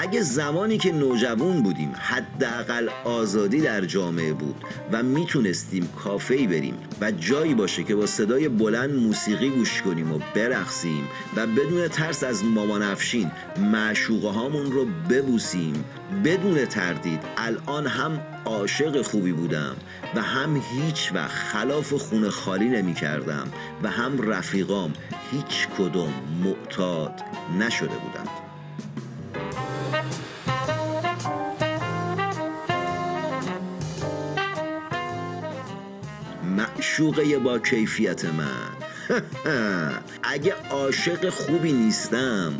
اگه 0.00 0.20
زمانی 0.20 0.78
که 0.78 0.92
نوجوان 0.92 1.62
بودیم 1.62 1.92
حداقل 1.98 2.88
آزادی 3.04 3.60
در 3.60 3.84
جامعه 3.84 4.32
بود 4.32 4.64
و 4.92 5.02
می‌تونستیم 5.02 5.88
کافه 6.04 6.46
بریم 6.46 6.74
و 7.00 7.10
جایی 7.10 7.54
باشه 7.54 7.84
که 7.84 7.94
با 7.94 8.06
صدای 8.06 8.48
بلند 8.48 8.90
موسیقی 8.90 9.50
گوش 9.50 9.82
کنیم 9.82 10.12
و 10.12 10.18
برقصیم 10.34 11.08
و 11.36 11.46
بدون 11.46 11.88
ترس 11.88 12.24
از 12.24 12.44
مامان 12.44 12.82
افشین 12.82 13.30
معشوقه 13.72 14.28
هامون 14.28 14.72
رو 14.72 14.86
ببوسیم 15.10 15.84
بدون 16.24 16.64
تردید 16.64 17.20
الان 17.36 17.86
هم 17.86 18.20
عاشق 18.44 19.02
خوبی 19.02 19.32
بودم 19.32 19.76
و 20.14 20.22
هم 20.22 20.56
هیچ 20.56 21.10
وقت 21.14 21.30
خلاف 21.30 21.92
خونه 21.92 22.30
خالی 22.30 22.68
نمی 22.68 22.94
کردم 22.94 23.48
و 23.82 23.90
هم 23.90 24.30
رفیقام 24.30 24.92
هیچ 25.32 25.68
کدوم 25.78 26.12
معتاد 26.44 27.20
نشده 27.58 27.96
بودند. 27.96 28.47
معشوقه 36.78 37.38
با 37.38 37.58
کیفیت 37.58 38.24
من. 38.24 38.70
اگه 40.22 40.54
عاشق 40.70 41.28
خوبی 41.28 41.72
نیستم 41.72 42.54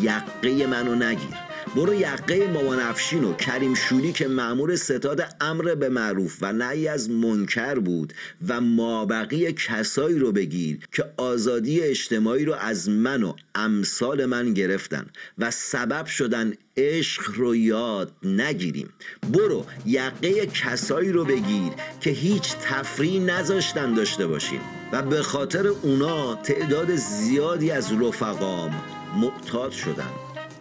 یقه 0.00 0.66
منو 0.66 0.94
نگیر. 0.94 1.43
برو 1.76 1.94
یقه 1.94 2.46
مامان 2.52 2.80
افشین 2.80 3.24
و 3.24 3.34
کریم 3.34 3.74
شولی 3.74 4.12
که 4.12 4.28
معمور 4.28 4.76
ستاد 4.76 5.36
امر 5.40 5.74
به 5.74 5.88
معروف 5.88 6.38
و 6.40 6.52
نهی 6.52 6.88
از 6.88 7.10
منکر 7.10 7.74
بود 7.74 8.12
و 8.48 8.60
مابقی 8.60 9.52
کسایی 9.52 10.18
رو 10.18 10.32
بگیر 10.32 10.78
که 10.92 11.04
آزادی 11.16 11.80
اجتماعی 11.80 12.44
رو 12.44 12.54
از 12.54 12.88
من 12.88 13.22
و 13.22 13.32
امثال 13.54 14.24
من 14.24 14.54
گرفتن 14.54 15.06
و 15.38 15.50
سبب 15.50 16.06
شدن 16.06 16.52
عشق 16.76 17.22
رو 17.34 17.56
یاد 17.56 18.12
نگیریم. 18.22 18.88
برو 19.32 19.66
یقه 19.86 20.46
کسایی 20.46 21.12
رو 21.12 21.24
بگیر 21.24 21.72
که 22.00 22.10
هیچ 22.10 22.54
تفریح 22.62 23.22
نذاشتن 23.22 23.94
داشته 23.94 24.26
باشیم 24.26 24.60
و 24.92 25.02
به 25.02 25.22
خاطر 25.22 25.66
اونا 25.66 26.34
تعداد 26.34 26.96
زیادی 26.96 27.70
از 27.70 27.92
رفقام 27.92 28.74
معتاد 29.16 29.70
شدن. 29.70 30.10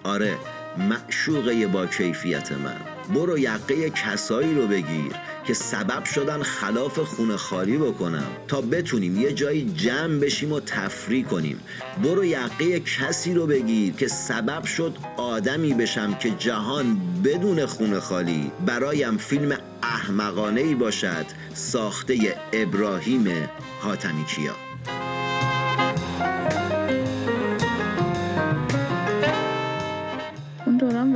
آره 0.04 0.38
معشوقه 0.78 1.68
با 1.68 1.86
کیفیت 1.88 2.52
من. 2.52 2.76
برو 3.14 3.38
یقه 3.38 3.90
کسایی 3.90 4.54
رو 4.56 4.68
بگیر 4.68 5.12
که 5.48 5.54
سبب 5.54 6.06
شدن 6.06 6.44
خلاف 6.44 7.00
خونه 7.00 7.38
خالی 7.38 7.78
بکنم. 7.78 8.28
تا 8.48 8.62
بتونیم 8.62 9.22
یه 9.22 9.34
جایی 9.34 9.74
جمع 9.76 10.20
بشیم 10.20 10.52
و 10.52 10.60
تفریح 10.60 11.26
کنیم. 11.26 11.60
برو 12.04 12.26
یقه 12.26 12.80
کسی 12.80 13.34
رو 13.34 13.48
بگیر 13.48 13.94
که 13.94 14.08
سبب 14.08 14.64
شد 14.64 14.98
آدمی 15.18 15.74
بشم 15.74 16.14
که 16.14 16.30
جهان 16.30 16.98
بدون 17.24 17.66
خونه 17.66 18.00
خالی 18.00 18.52
برایم 18.66 19.18
فیلم 19.18 19.58
احمقانه 19.84 20.62
ای 20.62 20.76
باشد 20.76 21.26
ساخته 21.54 22.38
ابراهیم 22.54 23.50
حاتمی 23.80 24.26
کیا 24.26 24.73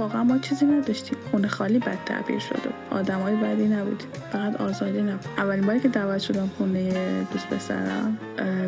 واقعا 0.07 0.23
ما 0.23 0.37
چیزی 0.37 0.65
نداشتیم. 0.65 1.17
خونه 1.31 1.47
خالی 1.47 1.79
بد 1.79 1.97
تعبیر 2.05 2.39
شده 2.39 2.69
آدمای 2.91 3.35
بدی 3.35 3.67
نبودیم 3.67 4.07
فقط 4.31 4.61
آزادی 4.61 5.01
نبود. 5.01 5.25
اولین 5.37 5.65
باری 5.65 5.79
که 5.79 5.87
دعوت 5.87 6.19
شدم 6.19 6.49
خونه 6.57 6.91
دوست 7.33 7.47
پسرم 7.47 8.17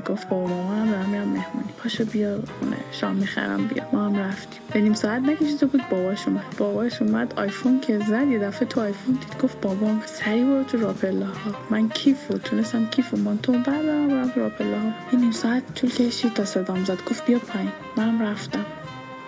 گفت 0.10 0.30
بابا 0.30 0.48
مامانم 0.48 0.92
دارم 0.92 1.10
میرم 1.10 1.28
مهمونی. 1.28 1.70
پاشو 1.78 2.06
بیا 2.06 2.36
خونه 2.60 2.78
شام 2.92 3.16
می‌خرم 3.16 3.68
بیا. 3.68 3.84
ما 3.94 4.06
هم 4.06 4.16
رفتیم. 4.20 4.62
به 4.74 4.82
نیم 4.82 4.94
ساعت 4.94 5.22
نکشیده 5.22 5.66
بود؟ 5.66 5.82
باباش 5.90 6.28
اومد. 6.28 6.44
باباش 6.58 7.02
اومد 7.02 7.34
آیفون 7.40 7.80
که 7.80 8.00
زد 8.00 8.28
یه 8.28 8.40
دفعه 8.40 8.68
تو 8.68 8.82
آیفون 8.82 9.16
دید. 9.16 9.42
گفت 9.44 9.62
بابام 9.62 10.02
سری 10.06 10.44
برو 10.44 10.64
تو 10.64 10.78
راپلا 10.78 11.26
ها 11.26 11.56
من 11.70 11.90
کیفو 11.90 12.38
تونستم 12.38 12.86
کیفو 12.86 13.18
مانتون 13.18 13.64
بردارم 13.64 14.08
برم 14.08 14.32
راپلا 14.36 14.80
ها 14.80 14.92
یه 15.14 15.20
نیم 15.20 15.32
ساعت 15.32 15.74
طول 15.76 15.90
کشید 15.90 16.34
تا 16.34 16.46
صدام 16.46 16.84
زد. 16.84 16.98
گفت 17.10 17.26
بیا 17.26 17.40
پایین. 17.40 17.72
منم 17.98 18.22
رفتم. 18.22 18.66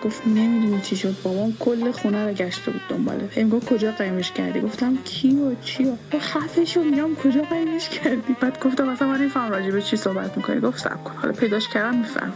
گفت 0.04 0.26
نمی‌دونی 0.26 0.80
چی 0.80 0.96
شد 0.96 1.14
بابام 1.22 1.56
کل 1.60 1.90
خونه 1.90 2.26
رو 2.26 2.32
گشته 2.32 2.70
بود 2.70 2.80
دنباله 2.88 3.44
گفت 3.44 3.68
کجا 3.68 3.92
قایمش 3.92 4.32
کردی؟ 4.32 4.60
گفتم 4.60 4.96
کی 5.04 5.36
و 5.36 5.54
چی 5.64 5.84
و 5.84 6.18
خفه 6.18 6.64
شو 6.64 6.82
میگم 6.82 7.14
کجا 7.14 7.42
قایمش 7.42 7.88
کردی؟ 7.88 8.36
بعد 8.40 8.64
گفتم 8.64 8.88
اصلا 8.88 9.08
من 9.08 9.18
نمیفهم 9.18 9.50
راجع 9.50 9.70
به 9.70 9.82
چی 9.82 9.96
صحبت 9.96 10.36
می‌کنی. 10.36 10.60
گفت 10.60 10.78
سب 10.78 11.04
کن. 11.04 11.14
حالا 11.16 11.32
پیداش 11.32 11.68
کردم 11.68 11.98
میفهم 11.98 12.32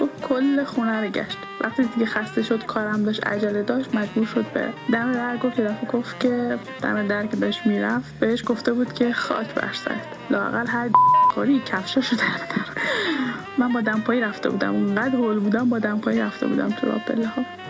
گفت 0.00 0.22
کل 0.22 0.64
خونه 0.64 1.00
رو 1.00 1.08
گشت. 1.08 1.38
وقتی 1.60 1.84
دیگه 1.84 2.06
خسته 2.06 2.42
شد 2.42 2.66
کارم 2.66 3.02
داشت 3.04 3.26
عجله 3.26 3.62
داشت 3.62 3.94
مجبور 3.94 4.26
شد 4.26 4.46
به 4.54 4.68
دم 4.92 5.12
در 5.12 5.36
گفت 5.36 5.60
دفعه 5.60 5.88
گفت 5.92 6.20
که 6.20 6.58
دم 6.82 7.06
در 7.06 7.26
که 7.26 7.36
داشت 7.36 7.66
می‌رفت 7.66 8.18
بهش 8.20 8.42
گفته 8.46 8.72
بود 8.72 8.92
که 8.92 9.12
خاک 9.12 9.54
بر 9.54 9.72
سرت. 9.72 10.06
لاقل 10.30 10.66
هر 10.66 10.90
خوری 11.34 11.62
کفشاشو 11.66 12.16
در 12.16 12.22
در. 12.22 12.82
من 13.58 13.72
با 13.72 13.80
دمپایی 13.80 14.20
رفته 14.20 14.50
بودم. 14.50 14.74
اونقدر 14.74 15.16
هول 15.16 15.38
بودم 15.38 15.68
با 15.68 15.78
دمپایی 15.78 16.20
رفته 16.20 16.46
بودم 16.46 16.70
تو 16.70 16.86
راپله 16.86 17.26
ها 17.26 17.65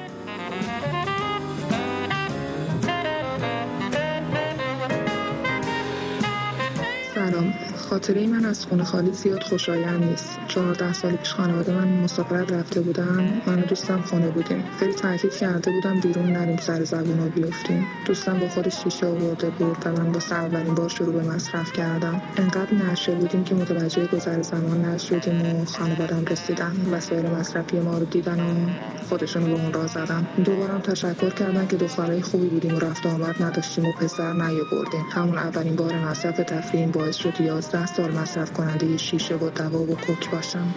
خاطره 7.90 8.26
من 8.26 8.44
از 8.44 8.66
خونه 8.66 8.84
خالی 8.84 9.12
زیاد 9.12 9.42
خوشایند 9.42 10.04
نیست. 10.04 10.38
چهارده 10.48 10.92
سال 10.92 11.16
پیش 11.16 11.32
خانواده 11.34 11.72
من 11.72 11.88
مسافرت 11.88 12.52
رفته 12.52 12.80
بودن. 12.80 13.42
من 13.46 13.62
و 13.62 13.62
دوستم 13.62 14.00
خونه 14.00 14.28
بودیم. 14.28 14.64
خیلی 14.78 14.92
تاکید 14.92 15.32
کرده 15.32 15.70
بودم 15.70 16.00
بیرون 16.00 16.32
نریم 16.32 16.56
سر 16.56 16.84
زبونا 16.84 17.26
بیفتیم. 17.26 17.86
دوستم 18.06 18.38
با 18.38 18.48
خودش 18.48 18.82
شیشه 18.82 19.06
آورده 19.06 19.50
بود 19.50 19.76
و 19.84 19.92
من 19.92 20.12
واسه 20.12 20.34
اولین 20.34 20.74
بار 20.74 20.88
شروع 20.88 21.12
به 21.12 21.28
مصرف 21.28 21.72
کردم. 21.72 22.22
انقدر 22.36 22.74
نشه 22.74 23.12
بودیم 23.12 23.44
که 23.44 23.54
متوجه 23.54 24.06
گذر 24.06 24.42
زمان 24.42 24.84
نشدیم 24.84 25.60
و 25.60 25.64
خانوادم 25.64 26.24
رسیدن. 26.24 26.72
وسایل 26.92 27.26
مصرفی 27.26 27.80
ما 27.80 27.98
رو 27.98 28.04
دیدن 28.04 28.40
و 28.40 28.70
خودشونو 29.08 29.46
به 29.46 29.62
اون 29.62 29.72
راه 29.72 29.86
زدن. 29.86 30.26
دوبارم 30.44 30.80
تشکر 30.80 31.30
کردن 31.30 31.66
که 31.66 31.76
دخترای 31.76 32.22
خوبی 32.22 32.46
بودیم 32.46 32.74
و 32.74 32.78
رفت 32.78 33.06
آمد 33.06 33.42
نداشتیم 33.42 33.84
و 33.84 33.92
پسر 33.92 34.32
نیاوردیم. 34.32 35.04
همون 35.10 35.38
اولین 35.38 35.76
بار 35.76 35.98
مصرف 35.98 36.36
تفریحیم 36.36 36.90
باعث 36.90 37.16
شد 37.16 37.40
سال 37.84 38.12
مصرف 38.12 38.52
کننده 38.52 38.96
شیشه 38.96 39.36
و 39.36 39.50
دوا 39.50 39.78
و 39.78 39.86
کوک 39.86 40.30
باشم. 40.30 40.74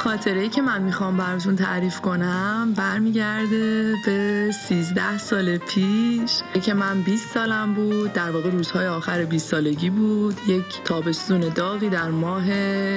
خاطره 0.00 0.40
ای 0.40 0.48
که 0.48 0.62
من 0.62 0.82
می‌خوام 0.82 1.16
براتون 1.16 1.56
تعریف 1.56 2.00
کنم 2.00 2.72
برمیگرده 2.76 3.94
به 4.06 4.50
13 4.68 5.18
سال 5.18 5.58
پیش. 5.58 6.40
که 6.62 6.74
من 6.74 7.02
20 7.02 7.34
سالم 7.34 7.74
بود 7.74 8.12
در 8.12 8.30
واقع 8.30 8.50
روزهای 8.50 8.86
آخر 8.86 9.24
20 9.24 9.50
سالگی 9.50 9.90
بود. 9.90 10.40
یک 10.48 10.64
تابستون 10.84 11.40
داغی 11.40 11.88
در 11.88 12.10
ماه 12.10 12.44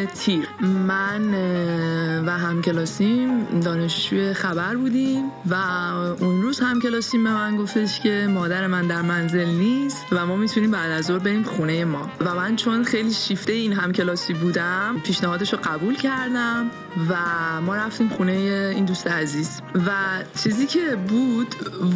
تیر. 0.06 0.48
من 0.62 1.34
و 2.26 2.30
همکلاسیم 2.30 3.44
دانشجوی 3.60 4.34
خبر 4.34 4.76
بودیم 4.76 5.26
و 5.50 5.56
اون 6.20 6.42
روز 6.42 6.60
همکلاسیم 6.60 7.24
به 7.24 7.34
من 7.34 7.58
گفتش 7.58 8.00
که 8.00 8.28
مادر 8.30 8.68
من 8.68 8.88
در 8.88 9.02
منزل 9.02 9.48
نیست 9.48 10.06
و 10.12 10.26
ما 10.26 10.36
می‌تونیم 10.36 10.72
بعد 10.72 10.92
از 10.92 11.06
ظهر 11.06 11.20
بریم 11.20 11.44
خونه 11.44 11.86
ما. 11.86 12.10
و 12.22 12.36
من 12.36 12.56
چون 12.56 12.84
خیلی 12.84 13.13
شیفته 13.13 13.54
این 13.54 13.74
همکلاسی 13.74 14.34
بودم 14.34 14.96
پیشنهادش 15.04 15.54
رو 15.54 15.60
قبول 15.63 15.96
کردم. 15.96 16.72
و 17.10 17.15
ما 17.62 17.75
رفتیم 17.75 18.10
خونه 18.10 18.32
این 18.75 18.86
دوست 18.86 19.08
عزیز. 19.08 19.62
و 19.88 19.91
چیزی 20.43 20.67
که 20.67 20.95
بود 20.95 21.56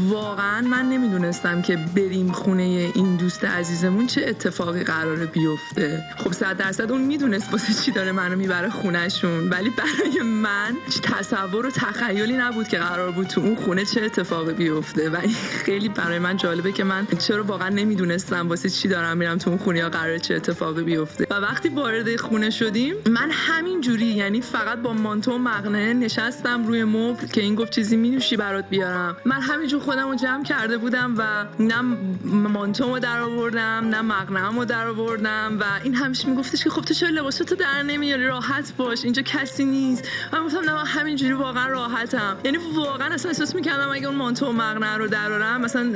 واقعا 0.09 0.61
من 0.61 0.89
نمی‌دونستم 0.89 1.61
که 1.61 1.77
بریم 1.95 2.31
خونه 2.31 2.91
این 2.95 3.15
دوست 3.15 3.45
عزیزمون 3.45 4.07
چه 4.07 4.25
اتفاقی 4.27 4.83
قراره 4.83 5.25
بیفته. 5.25 6.03
خب 6.17 6.33
صد 6.33 6.57
درصد 6.57 6.91
اون 6.91 7.01
می‌دونست 7.01 7.51
واسه 7.51 7.73
چی 7.73 7.91
داره 7.91 8.11
منو 8.11 8.35
می‌بره 8.35 8.69
خونهشون. 8.69 9.49
ولی 9.49 9.69
برای 9.69 10.21
من 10.21 10.75
تصور 11.03 11.65
و 11.65 11.71
تخیلی 11.71 12.37
نبود 12.37 12.67
که 12.67 12.77
قرار 12.77 13.11
بود 13.11 13.27
تو 13.27 13.41
اون 13.41 13.55
خونه 13.55 13.85
چه 13.85 14.01
اتفاقی 14.01 14.53
بیفته. 14.53 15.09
و 15.09 15.15
این 15.15 15.35
خیلی 15.65 15.89
برای 15.89 16.19
من 16.19 16.37
جالبه 16.37 16.71
که 16.71 16.83
من 16.83 17.07
چرا 17.19 17.43
واقعا 17.43 17.69
نمی‌دونستم 17.69 18.49
واسه 18.49 18.69
چی 18.69 18.87
دارم 18.87 19.17
میرم 19.17 19.37
تو 19.37 19.49
اون 19.49 19.59
خونه 19.59 19.79
یا 19.79 19.89
قراره 19.89 20.19
چه 20.19 20.35
اتفاقی 20.35 20.83
بیفته. 20.83 21.27
و 21.29 21.33
وقتی 21.33 21.69
وارد 21.69 22.15
خونه 22.15 22.49
شدیم 22.49 22.95
من 23.09 23.29
همین 23.31 23.81
جوری 23.81 24.05
یعنی 24.05 24.41
فقط 24.41 24.77
با 24.87 24.93
مانتو 24.93 25.31
و 25.31 25.37
مقنعه 25.37 25.93
نشستم 25.93 26.67
روی 26.67 26.83
مبل 26.83 27.27
که 27.27 27.41
این 27.41 27.55
گفت 27.55 27.71
چیزی 27.71 27.97
مینوشی 27.97 28.37
برات 28.37 28.69
بیارم. 28.69 29.17
من 29.25 29.41
همینجور 29.41 29.81
خودم 29.81 30.09
رو 30.09 30.15
جمع 30.15 30.43
کرده 30.43 30.77
بودم 30.77 31.15
و 31.17 31.45
نه 31.59 31.81
مانتومو 32.25 32.99
در 32.99 33.19
آوردم 33.19 33.87
نه 33.89 34.01
مقنعه‌مو 34.01 34.65
در 34.65 34.87
آوردم 34.87 35.57
و 35.59 35.63
این 35.83 35.95
همیشه 35.95 36.29
میگفتش 36.29 36.63
که 36.63 36.69
خب 36.69 36.81
تو 36.81 36.93
چرا 36.93 37.09
لباساتو 37.09 37.55
در 37.55 37.83
نمیاری؟ 37.83 38.27
راحت 38.27 38.73
باش 38.77 39.03
اینجا 39.03 39.21
کسی 39.21 39.65
نیست. 39.65 40.03
من 40.33 40.43
گفتم 40.45 40.59
نه 40.59 40.73
من 40.73 40.85
همینجوری 40.85 41.33
واقعا 41.33 41.67
راحتم. 41.67 42.37
یعنی 42.43 42.57
واقعا 42.75 43.13
اصلا 43.13 43.31
احساس 43.31 43.55
می‌کردم 43.55 43.89
اگه 43.93 44.07
اون 44.07 44.15
مانتو 44.15 44.45
و 44.45 44.51
مقنعه 44.51 44.97
رو 44.97 45.07
درارم 45.07 45.61
مثلا 45.61 45.91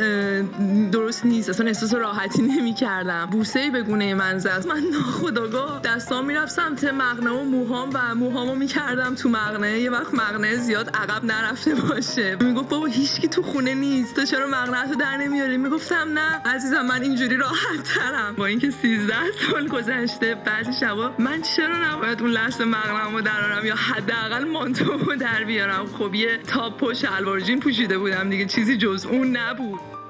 درست 0.91 1.25
نیست. 1.25 1.49
اصلا 1.49 1.67
احساس 1.67 1.93
راحتی 1.93 2.41
نمی‌کردم. 2.41 3.25
بوسه 3.25 3.69
به 3.69 3.81
گونه 3.81 4.13
من 4.13 4.37
زد 4.37 4.67
من 4.67 4.83
ناخداگاه 4.91 5.79
دستام 5.79 6.25
می‌رفت 6.25 6.51
سمت 6.51 6.83
مقنعه 6.83 7.33
و 7.33 7.43
موهام 7.43 7.89
و 7.93 8.15
موهامو 8.15 8.55
می‌کردم. 8.55 8.80
تو 9.21 9.29
مقنعه 9.29 9.79
یه 9.79 9.91
وقت 9.91 10.13
مقنعه 10.13 10.55
زیاد 10.55 10.89
عقب 10.89 11.25
نرفته 11.25 11.75
باشه. 11.75 12.37
می‌گفت 12.41 12.69
بابا 12.69 12.85
هیچکی 12.85 13.27
تو 13.27 13.41
خونه 13.41 13.73
نیست 13.73 14.15
تو 14.15 14.25
چرا 14.25 14.47
مقنعه 14.47 14.87
تو 14.87 14.95
در 14.95 15.17
نمیاری؟ 15.17 15.57
می‌گفتم 15.57 16.09
نه. 16.13 16.41
عزیزم 16.45 16.81
من 16.81 17.01
اینجوری 17.01 17.37
راحت 17.37 17.83
ترم 17.83 18.35
با 18.35 18.45
اینکه 18.45 18.71
13 18.71 19.15
سال 19.51 19.67
گذشته 19.67 20.35
بعضی 20.35 20.73
شبا 20.73 21.11
من 21.19 21.41
چرا 21.41 21.93
نباید 21.93 22.21
اون 22.21 22.31
لحظه 22.31 22.65
مقنعه‌مو 22.65 23.21
درارم 23.21 23.65
یا 23.65 23.75
حداقل 23.75 24.43
مانتومو 24.43 25.15
در 25.15 25.43
بیارم؟ 25.43 25.85
خب 25.85 26.15
یه 26.15 26.37
تاپ 26.47 26.83
و 26.83 26.93
شلوار 26.93 27.39
جین 27.39 27.59
پوشیده 27.59 27.97
بودم 27.97 28.29
دیگه 28.29 28.45
چیزی 28.45 28.77
جز 28.77 29.05
اون 29.05 29.37
نبود. 29.37 30.00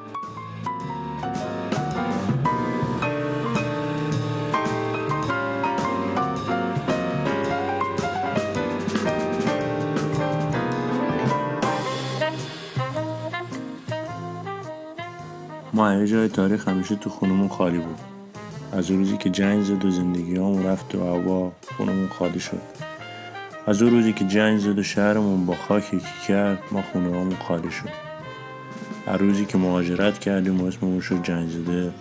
ما 15.82 15.90
همه 15.90 16.08
جای 16.08 16.28
تاریخ 16.28 16.68
همیشه 16.68 16.96
تو 16.96 17.10
خونمون 17.10 17.48
خالی 17.48 17.78
بود. 17.78 18.00
از 18.72 18.92
اون 18.92 19.00
روزی 19.00 19.18
که 19.18 19.30
جنگ 19.30 19.64
زد 19.64 19.86
و 19.86 19.92
زندگی 19.92 20.36
رفت 20.36 20.90
تو 20.90 21.00
هوا 21.00 21.52
خونمون 21.78 22.08
خالی 22.08 22.40
شد. 22.40 22.62
از 23.68 23.82
اون 23.82 23.92
روزی 23.92 24.14
که 24.14 24.26
جنگ 24.26 24.60
زد 24.60 24.80
و 24.80 24.84
شهرمون 24.84 25.46
با 25.46 25.56
خاک 25.56 25.94
یکی 25.94 26.06
کرد 26.28 26.60
ما 26.72 26.82
خونه 26.82 27.36
خالی 27.48 27.72
شد. 27.72 27.90
هر 29.08 29.18
روزی 29.18 29.46
که 29.46 29.58
مهاجرت 29.58 30.20
کردیم 30.20 30.62
و 30.62 30.66
اسممون 30.66 31.00
شد 31.00 31.24
جنگ 31.24 31.50
زده. 31.50 31.92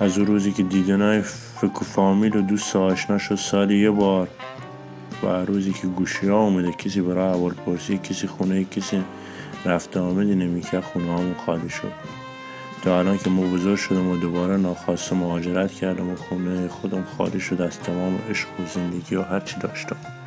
از 0.00 0.18
اون 0.18 0.26
روزی 0.26 0.52
که 0.52 0.62
دیدنای 0.62 1.22
فک 1.22 1.82
و 1.82 1.84
فامیل 1.84 2.36
و 2.36 2.40
دوست 2.40 2.76
آشنا 2.76 3.18
شد 3.18 3.34
سالی 3.34 3.78
یه 3.78 3.90
بار. 3.90 4.28
و 5.22 5.26
روزی 5.26 5.72
که 5.72 5.86
گوشی 5.86 6.28
ها 6.28 6.40
اومده 6.40 6.72
کسی 6.72 7.00
برای 7.00 7.34
اول 7.34 7.54
پرسی 7.54 7.98
کسی 7.98 8.26
خونه 8.26 8.64
کسی 8.64 9.04
رفته 9.64 10.00
آمدی 10.00 10.34
نمی‌کرد 10.34 10.84
خونه 10.84 11.04
همون 11.04 11.34
خالی 11.46 11.68
شد. 11.68 11.92
تا 12.82 12.98
الان 12.98 13.18
که 13.18 13.30
ما 13.30 13.42
بزرگ 13.42 13.78
شدم 13.78 14.08
و 14.08 14.16
دوباره 14.16 14.56
ناخواسته 14.56 15.14
مهاجرت 15.14 15.72
کردم 15.72 16.10
و 16.10 16.16
خونه 16.16 16.68
خودم 16.68 17.04
خالی 17.18 17.40
شد 17.40 17.62
از 17.62 17.80
تمام 17.80 18.18
عشق 18.30 18.48
و 18.48 18.66
زندگی 18.74 19.16
و 19.16 19.22
هرچی 19.22 19.56
داشتم. 19.60 20.21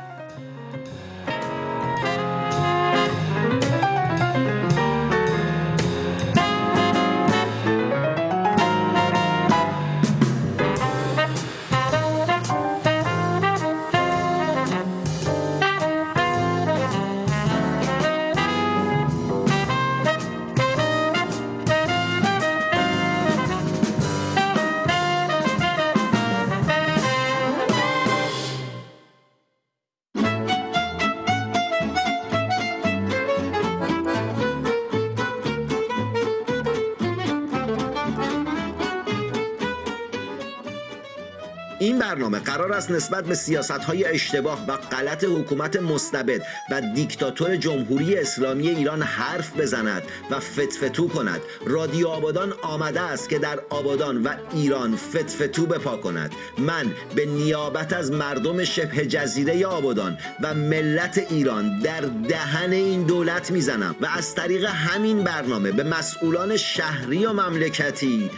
این 41.85 41.99
برنامه 41.99 42.39
قرار 42.39 42.73
است 42.73 42.91
نسبت 42.91 43.25
به 43.25 43.35
سیاست 43.35 43.71
های 43.71 44.05
اشتباه 44.05 44.65
و 44.67 44.77
غلط 44.77 45.23
حکومت 45.23 45.75
مستبد 45.75 46.41
و 46.71 46.81
دیکتاتور 46.95 47.55
جمهوری 47.55 48.17
اسلامی 48.17 48.69
ایران 48.69 49.01
حرف 49.01 49.59
بزند 49.59 50.03
و 50.31 50.39
فتفتو 50.39 51.07
کند. 51.07 51.41
رادیو 51.65 52.07
آبادان 52.07 52.53
آمده 52.61 53.01
است 53.01 53.29
که 53.29 53.39
در 53.39 53.59
آبادان 53.69 54.23
و 54.23 54.29
ایران 54.53 54.95
فتفتو 54.95 55.65
بپا 55.65 55.97
کند. 55.97 56.31
من 56.57 56.85
به 57.15 57.25
نیابت 57.25 57.93
از 57.93 58.11
مردم 58.11 58.63
شبه 58.63 59.05
جزیره 59.05 59.65
آبادان 59.65 60.17
و 60.41 60.53
ملت 60.53 61.17
ایران 61.29 61.79
در 61.79 62.01
دهن 62.01 62.71
این 62.71 63.03
دولت 63.03 63.51
می‌زنم 63.51 63.95
و 64.01 64.05
از 64.05 64.35
طریق 64.35 64.65
همین 64.65 65.23
برنامه 65.23 65.71
به 65.71 65.83
مسئولان 65.83 66.57
شهری 66.57 67.25
و 67.25 67.33
مملکتی 67.33 68.31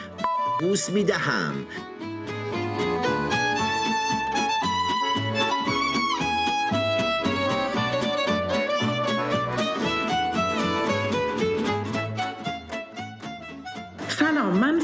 بوس 0.60 0.90
می‌دهم. 0.90 1.66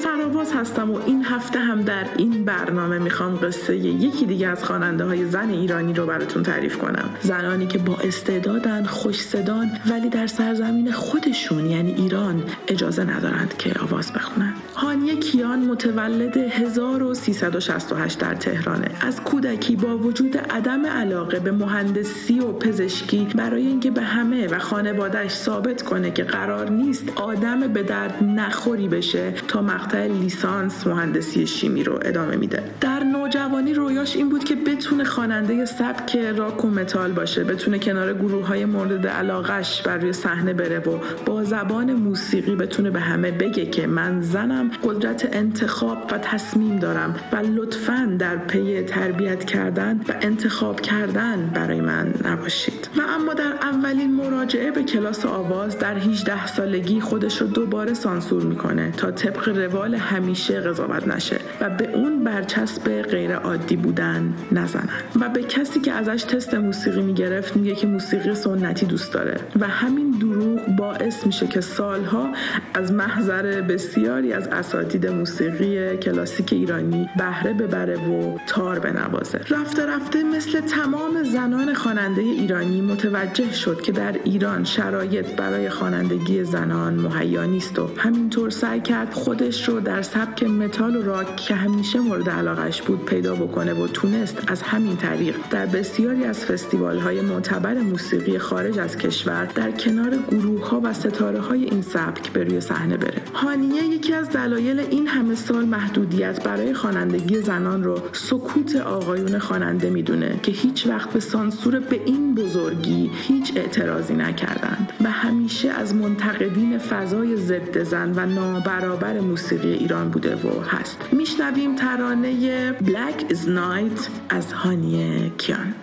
فراواز 0.03 0.53
هستم 0.53 0.91
و 0.91 0.99
این 1.05 1.25
هفته 1.25 1.59
هم 1.59 1.81
در 1.81 2.05
این 2.17 2.45
برنامه 2.45 2.99
می‌خوام 2.99 3.35
قصه 3.35 3.77
یکی 3.77 4.25
دیگه 4.25 4.47
از 4.47 4.63
خواننده 4.63 5.03
های 5.03 5.25
زن 5.25 5.49
ایرانی 5.49 5.93
رو 5.93 6.05
براتون 6.05 6.43
تعریف 6.43 6.77
کنم. 6.77 7.09
زنانی 7.21 7.67
که 7.67 7.77
با 7.77 7.95
استعدادن 7.95 8.83
خوش 8.83 9.21
صدان 9.21 9.71
ولی 9.89 10.09
در 10.09 10.27
سرزمین 10.27 10.91
خودشون 10.91 11.65
یعنی 11.65 11.93
ایران 11.93 12.43
اجازه 12.67 13.03
ندارند 13.03 13.57
که 13.57 13.73
آواز 13.79 14.13
بخونن. 14.13 14.53
هانیه 14.75 15.15
کیان 15.15 15.59
متولد 15.59 16.37
1368 16.37 18.19
در 18.19 18.35
تهرانه. 18.35 18.87
از 19.01 19.21
کودکی 19.21 19.75
با 19.75 19.97
وجود 19.97 20.37
عدم 20.37 20.85
علاقه 20.85 21.39
به 21.39 21.51
مهندسی 21.51 22.39
و 22.39 22.51
پزشکی 22.51 23.27
برای 23.35 23.67
اینکه 23.67 23.91
به 23.91 24.01
همه 24.01 24.47
و 24.47 24.59
خانوادهش 24.59 25.31
ثابت 25.31 25.81
کنه 25.81 26.11
که 26.11 26.23
قرار 26.23 26.69
نیست 26.69 27.09
آدم 27.15 27.59
به 27.59 27.83
درد 27.83 28.23
نخوری 28.23 28.87
بشه 28.87 29.31
تا 29.47 29.61
مقطع 29.61 29.92
لیسانس 29.95 30.87
مهندسی 30.87 31.47
شیمی 31.47 31.83
رو 31.83 31.99
ادامه 32.01 32.35
میده. 32.35 32.63
در 32.81 32.99
نوجوانی 33.23 33.73
رویاش 33.73 34.15
این 34.15 34.29
بود 34.29 34.43
که 34.43 34.55
بتونه 34.55 35.03
خواننده 35.03 35.65
سبک 35.65 36.17
راک 36.17 36.65
و 36.65 36.69
متال 36.69 37.11
باشه 37.11 37.43
بتونه 37.43 37.79
کنار 37.79 38.13
گروه 38.13 38.47
های 38.47 38.65
مورد 38.65 39.07
علاقش 39.07 39.81
بر 39.81 39.97
روی 39.97 40.13
صحنه 40.13 40.53
بره 40.53 40.79
و 40.79 40.97
با 41.25 41.43
زبان 41.43 41.93
موسیقی 41.93 42.55
بتونه 42.55 42.89
به 42.89 42.99
همه 42.99 43.31
بگه 43.31 43.65
که 43.65 43.87
من 43.87 44.21
زنم 44.21 44.71
قدرت 44.83 45.29
انتخاب 45.35 45.97
و 46.11 46.17
تصمیم 46.17 46.79
دارم 46.79 47.15
و 47.31 47.35
لطفا 47.35 48.15
در 48.19 48.37
پی 48.37 48.83
تربیت 48.83 49.43
کردن 49.43 50.01
و 50.09 50.13
انتخاب 50.21 50.81
کردن 50.81 51.51
برای 51.53 51.81
من 51.81 52.13
نباشید. 52.25 52.89
و 52.97 53.01
اما 53.01 53.33
در 53.33 53.53
اولین 53.61 54.15
مراجعه 54.15 54.71
به 54.71 54.83
کلاس 54.83 55.25
آواز 55.25 55.79
در 55.79 55.97
18 55.97 56.47
سالگی 56.47 57.01
خودش 57.01 57.41
رو 57.41 57.47
دوباره 57.47 57.93
سانسور 57.93 58.43
می‌کنه 58.43 58.91
تا 58.91 59.11
طبق 59.11 59.49
روال 59.49 59.95
همیشه 59.95 60.61
قضاوت 60.61 61.07
نشه 61.07 61.39
و 61.61 61.69
به 61.69 61.91
اون 61.93 62.23
برچسب 62.23 63.01
غیر 63.23 63.35
عادی 63.35 63.75
بودن 63.75 64.33
نزنن. 64.51 64.89
و 65.21 65.29
به 65.29 65.43
کسی 65.43 65.79
که 65.79 65.91
ازش 65.91 66.23
تست 66.23 66.53
موسیقی 66.53 67.01
می‌گرفت 67.01 67.55
میگه 67.57 67.75
که 67.75 67.87
موسیقی 67.87 68.35
سنتی 68.35 68.85
دوست 68.85 69.13
داره. 69.13 69.37
و 69.59 69.67
همین 69.67 70.11
دروغ 70.11 70.59
باعث 70.77 71.25
میشه 71.25 71.47
که 71.47 71.61
سالها 71.61 72.29
از 72.73 72.91
محضر 72.91 73.61
بسیاری 73.61 74.33
از 74.33 74.47
اساتید 74.47 75.07
موسیقی 75.07 75.97
کلاسیک 75.97 76.53
ایرانی 76.53 77.09
بهره 77.17 77.53
ببره 77.53 77.95
و 77.95 78.37
تار 78.47 78.79
بنوازه. 78.79 79.39
رفته 79.49 79.85
رفته 79.85 80.23
مثل 80.23 80.61
تمام 80.61 81.23
زنان 81.23 81.73
خواننده 81.73 82.21
ایرانی 82.21 82.81
متوجه 82.81 83.53
شد 83.53 83.81
که 83.81 83.91
در 83.91 84.15
ایران 84.23 84.63
شرایط 84.63 85.35
برای 85.35 85.69
خوانندگی 85.69 86.43
زنان 86.43 86.93
مهیا 86.93 87.45
نیست 87.45 87.79
و 87.79 87.89
همینطور 87.97 88.49
سعی 88.49 88.81
کرد 88.81 89.13
خودش 89.13 89.69
رو 89.69 89.79
در 89.79 90.01
سبک 90.01 90.43
متال 90.43 90.95
و 90.95 91.01
راک 91.01 91.35
که 91.35 91.55
همیشه 91.55 91.99
مورد 91.99 92.29
علاقش 92.29 92.81
بود 92.81 93.02
پیدا 93.03 93.35
بکنه 93.35 93.73
و 93.73 93.87
تونست 93.87 94.43
از 94.47 94.61
همین 94.61 94.97
طریق 94.97 95.35
در 95.49 95.65
بسیاری 95.65 96.23
از 96.23 96.45
فستیوال 96.45 96.99
های 96.99 97.21
معتبر 97.21 97.73
موسیقی 97.73 98.37
خارج 98.37 98.79
از 98.79 98.97
کشور 98.97 99.45
در 99.45 99.71
کنار 99.71 100.17
گروه 100.31 100.69
ها 100.69 100.81
و 100.83 100.93
ستاره 100.93 101.39
های 101.39 101.63
این 101.63 101.81
سبک 101.81 102.31
به 102.31 102.43
روی 102.43 102.61
صحنه 102.61 102.97
بره. 102.97 103.21
هانیه 103.33 103.83
یکی 103.83 104.13
از 104.13 104.29
دلایل 104.29 104.79
این 104.79 105.07
همه 105.07 105.35
سال 105.35 105.65
محدودیت 105.65 106.43
برای 106.43 106.73
خوانندگی 106.73 107.41
زنان 107.41 107.83
رو 107.83 107.99
سکوت 108.13 108.75
آقایون 108.75 109.39
خواننده 109.39 109.89
می‌دونه 109.89 110.39
که 110.43 110.51
هیچ 110.51 110.87
وقت 110.87 111.09
به 111.09 111.19
سانسور 111.19 111.79
به 111.79 111.99
این 112.05 112.35
بزرگی 112.35 113.11
هیچ 113.13 113.53
اعتراضی 113.55 114.13
نکردند 114.13 114.93
و 115.03 115.11
همیشه 115.11 115.69
از 115.69 115.95
منتقدین 115.95 116.77
فضای 116.77 117.37
ضد 117.37 117.83
زن 117.83 118.13
و 118.15 118.25
نابرابر 118.25 119.19
موسیقی 119.19 119.73
ایران 119.73 120.09
بوده 120.09 120.35
و 120.35 120.61
هست. 120.61 121.09
میشنویم 121.11 121.75
ترانه 121.75 122.71
Black 122.92 123.30
is 123.30 123.46
Night 123.46 124.10
از 124.28 124.52
هانیه 124.52 125.30
کیان 125.30 125.74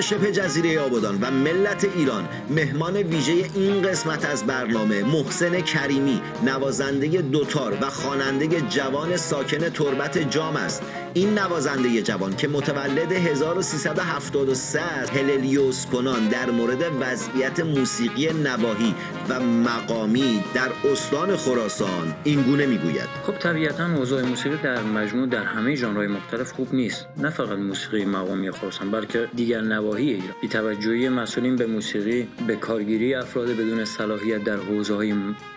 شبه 0.00 0.32
جزیره 0.32 0.80
آبادان 0.80 1.18
و 1.20 1.30
ملت 1.30 1.84
ایران 1.96 2.28
مهمان 2.50 2.96
ویژه 2.96 3.32
این 3.54 3.82
قسمت 3.82 4.24
از 4.24 4.46
برنامه 4.46 5.02
محسن 5.02 5.60
کریمی 5.60 6.20
نوازنده 6.44 7.06
دوتار 7.06 7.78
و 7.80 7.90
خواننده 7.90 8.60
جوان 8.60 9.16
ساکن 9.16 9.68
تربت 9.68 10.18
جام 10.18 10.56
است. 10.56 10.82
این 11.14 11.38
نوازنده 11.38 12.02
جوان 12.02 12.36
که 12.36 12.48
متولد 12.48 13.12
1373 13.12 14.80
است 14.80 15.12
هللیوس 15.12 15.86
کنان 15.86 16.28
در 16.28 16.50
مورد 16.50 16.82
وضعیت 17.00 17.60
موسیقی 17.60 18.32
نواحی 18.32 18.94
و 19.28 19.40
مقامی 19.40 20.44
در 20.54 20.68
استان 20.92 21.36
خراسان 21.36 22.14
این 22.24 22.42
گونه 22.42 22.66
می‌گوید. 22.66 23.08
خب 23.26 23.32
طبیعتا 23.32 23.94
اوضاع 23.96 24.22
موسیقی 24.22 24.56
در 24.56 24.82
مجموع 24.82 25.26
در 25.26 25.44
همه 25.44 25.74
ژانرهای 25.74 26.06
مختلف 26.06 26.52
خوب 26.52 26.74
نیست. 26.74 27.06
نه 27.16 27.30
فقط 27.30 27.58
موسیقی 27.58 28.04
مقامی 28.04 28.50
خراسان 28.50 28.90
بلکه 28.90 29.28
دیگر 29.36 29.60
نواحی 29.60 30.10
ایران. 30.10 30.34
بی‌توجهی 30.40 31.08
مسئولین 31.08 31.56
به 31.56 31.66
موسیقی 31.66 32.28
به 32.46 32.56
کارگیری 32.56 33.14
افراد 33.14 33.48
بدون 33.48 33.84
صلاحیت 33.84 34.44
در 34.44 34.56
حوزه‌های 34.56 35.14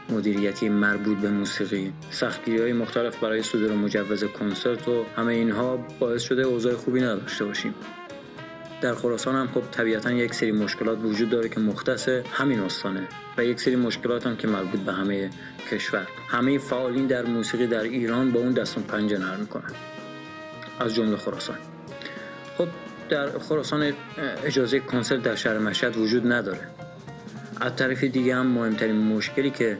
مدیریتی 0.09 0.69
مربوط 0.69 1.17
به 1.17 1.29
موسیقی. 1.29 1.93
سختگیری 2.09 2.61
های 2.61 2.73
مختلف 2.73 3.17
برای 3.17 3.43
صدور 3.43 3.71
مجوز 3.71 4.23
کنسرت 4.23 4.87
و 4.87 5.05
همه 5.17 5.33
اینها 5.33 5.77
باعث 5.99 6.23
شده 6.23 6.41
اوضاع 6.41 6.73
خوبی 6.73 7.01
نداشته 7.01 7.45
باشیم. 7.45 7.73
در 8.81 8.95
خراسان 8.95 9.35
هم 9.35 9.47
خب 9.47 9.61
طبیعتا 9.71 10.11
یک 10.11 10.33
سری 10.33 10.51
مشکلات 10.51 10.99
وجود 11.03 11.29
داره 11.29 11.49
که 11.49 11.59
مختص 11.59 12.09
همین 12.09 12.59
استانه 12.59 13.07
و 13.37 13.45
یک 13.45 13.61
سری 13.61 13.75
مشکلات 13.75 14.27
هم 14.27 14.35
که 14.35 14.47
مربوط 14.47 14.79
به 14.79 14.93
همه 14.93 15.29
کشور. 15.71 16.07
همه 16.27 16.57
فعالین 16.57 17.07
در 17.07 17.25
موسیقی 17.25 17.67
در 17.67 17.83
ایران 17.83 18.31
با 18.31 18.39
اون 18.39 18.51
دستون 18.51 18.83
پنجه 18.83 19.17
نرم 19.17 19.39
می‌کنن. 19.39 19.71
از 20.79 20.95
جمله 20.95 21.17
خراسان. 21.17 21.57
خب 22.57 22.67
در 23.09 23.39
خراسان 23.39 23.93
اجازه 24.43 24.79
کنسرت 24.79 25.21
در 25.23 25.35
شهر 25.35 25.57
مشهد 25.57 25.97
وجود 25.97 26.31
نداره. 26.31 26.67
از 27.61 27.75
طرف 27.75 28.03
دیگه 28.03 28.35
هم 28.35 28.47
مهمترین 28.47 28.97
مشکلی 28.97 29.49
که 29.49 29.77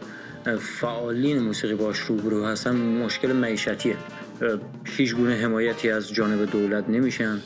فعالین 0.60 1.40
موسیقی 1.40 1.76
باش 1.76 2.00
روبرو 2.00 2.46
هستن 2.46 2.76
مشکل 2.76 3.32
معیشتیه. 3.32 3.98
هیچ 4.86 5.16
گونه 5.16 5.36
حمایتی 5.36 5.90
از 5.90 6.14
جانب 6.14 6.52
دولت 6.52 6.90
نمیشن. 6.90 7.40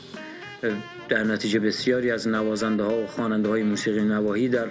در 1.08 1.24
نتیجه 1.24 1.58
بسیاری 1.60 2.10
از 2.10 2.28
نوازنده 2.28 2.82
ها 2.82 3.02
و 3.02 3.06
خواننده 3.06 3.48
های 3.48 3.62
موسیقی 3.62 4.02
نواحی 4.02 4.48
در 4.48 4.66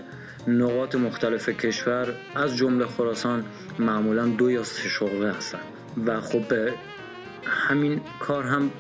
نقاط 0.47 0.95
مختلف 0.95 1.49
کشور 1.49 2.13
از 2.35 2.57
جمله 2.57 2.85
خراسان 2.85 3.45
معمولا 3.79 4.25
دو 4.25 4.51
یا 4.51 4.63
سه 4.63 4.89
شغله 4.89 5.31
هستند 5.31 5.61
و 6.05 6.21
خب 6.21 6.43
همین 7.45 8.01
کار 8.19 8.43
هم 8.43 8.71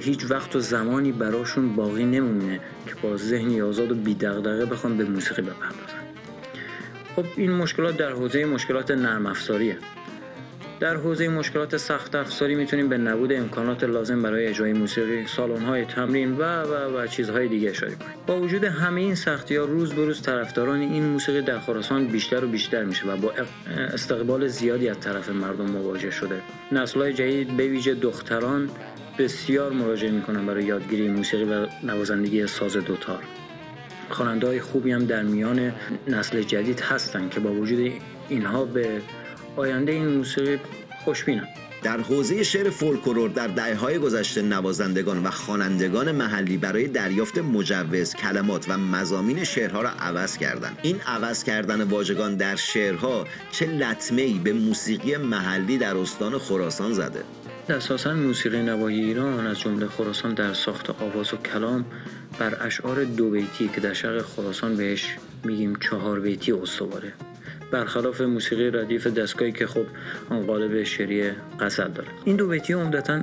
هیچ 0.00 0.30
وقت 0.30 0.56
و 0.56 0.60
زمانی 0.60 1.12
براشون 1.12 1.76
باقی 1.76 2.04
نمونه 2.04 2.60
که 2.86 2.94
با 3.02 3.16
ذهنی 3.16 3.60
آزاد 3.62 3.92
و 3.92 3.94
بیدغدغه 3.94 4.64
بخوان 4.64 4.96
به 4.96 5.04
موسیقی 5.04 5.42
بپردازن. 5.42 5.97
خب 7.18 7.26
این 7.36 7.52
مشکلات 7.52 7.96
در 7.96 8.10
حوزه 8.10 8.44
مشکلات 8.44 8.90
نرم 8.90 9.26
افزاریه 9.26 9.78
در 10.80 10.96
حوزه 10.96 11.28
مشکلات 11.28 11.76
سخت 11.76 12.14
افزاری 12.14 12.54
می‌تونیم 12.54 12.88
به 12.88 12.98
نبود 12.98 13.32
امکانات 13.32 13.84
لازم 13.84 14.22
برای 14.22 14.46
اجرای 14.46 14.72
موسیقی، 14.72 15.26
سالن‌های 15.26 15.84
تمرین 15.84 16.36
و 16.36 16.62
و 16.62 16.98
و 16.98 17.06
چیزهای 17.06 17.48
دیگه 17.48 17.70
اشاره 17.70 17.94
کنیم. 17.94 18.14
با 18.26 18.40
وجود 18.40 18.64
همه 18.64 19.00
این 19.00 19.14
سختی‌ها 19.14 19.64
روز 19.64 19.92
به 19.92 20.04
روز 20.04 20.22
طرفداران 20.22 20.80
این 20.80 21.04
موسیقی 21.04 21.42
در 21.42 21.58
خراسان 21.58 22.06
بیشتر 22.06 22.44
و 22.44 22.48
بیشتر 22.48 22.84
میشه 22.84 23.06
و 23.06 23.16
با 23.16 23.32
استقبال 23.92 24.48
زیادی 24.48 24.88
از 24.88 25.00
طرف 25.00 25.28
مردم 25.28 25.70
مواجه 25.70 26.10
شده. 26.10 26.40
نسل‌های 26.72 27.12
جدید 27.12 27.56
به 27.56 27.66
ویژه 27.66 27.94
دختران 27.94 28.70
بسیار 29.18 29.72
مراجعه 29.72 30.10
می‌کنن 30.10 30.46
برای 30.46 30.64
یادگیری 30.64 31.08
موسیقی 31.08 31.44
و 31.44 31.66
نوازندگی 31.82 32.46
ساز 32.46 32.76
دوتار. 32.76 33.22
خواننده‌های 34.10 34.60
خوبی 34.60 34.92
هم 34.92 35.04
در 35.04 35.22
میان 35.22 35.72
نسل 36.08 36.42
جدید 36.42 36.80
هستند 36.80 37.30
که 37.30 37.40
با 37.40 37.52
وجود 37.52 37.92
اینها 38.28 38.64
به 38.64 39.00
آینده 39.56 39.92
این 39.92 40.06
موسیقی 40.06 40.60
خوشبینم 41.04 41.48
در 41.82 42.00
حوزه 42.00 42.42
شعر 42.42 42.70
فولکلور 42.70 43.30
در 43.30 43.46
دهه‌های 43.46 43.98
گذشته 43.98 44.42
نوازندگان 44.42 45.22
و 45.22 45.30
خوانندگان 45.30 46.12
محلی 46.12 46.56
برای 46.56 46.88
دریافت 46.88 47.38
مجوز 47.38 48.14
کلمات 48.14 48.66
و 48.68 48.78
مزامین 48.78 49.44
شعرها 49.44 49.82
را 49.82 49.90
عوض 49.90 50.36
کردند. 50.36 50.78
این 50.82 51.00
عوض 51.06 51.44
کردن 51.44 51.82
واژگان 51.82 52.36
در 52.36 52.56
شعرها 52.56 53.24
چه 53.52 53.66
لطمه‌ای 53.66 54.38
به 54.38 54.52
موسیقی 54.52 55.16
محلی 55.16 55.78
در 55.78 55.96
استان 55.96 56.38
خراسان 56.38 56.92
زده. 56.92 57.22
اساسا 57.70 58.14
موسیقی 58.14 58.62
نواحی 58.62 59.00
ایران 59.00 59.46
از 59.46 59.60
جمله 59.60 59.86
خراسان 59.86 60.34
در 60.34 60.54
ساخت 60.54 60.90
آواز 60.90 61.34
و 61.34 61.36
کلام 61.36 61.84
بر 62.38 62.66
اشعار 62.66 63.04
دو 63.04 63.30
بیتی 63.30 63.68
که 63.68 63.80
در 63.80 63.92
شرق 63.92 64.22
خراسان 64.22 64.76
بهش 64.76 65.16
میگیم 65.44 65.76
چهار 65.76 66.20
بیتی 66.20 66.52
استواره. 66.52 67.12
برخلاف 67.70 68.20
موسیقی 68.20 68.70
ردیف 68.70 69.06
دستگاهی 69.06 69.52
که 69.52 69.66
خب 69.66 69.84
قالب 70.46 70.82
شعری 70.82 71.30
قصد 71.60 71.92
داره. 71.92 72.08
این 72.24 72.36
دو 72.36 72.48
بیتی 72.48 72.72
عمدتا 72.72 73.22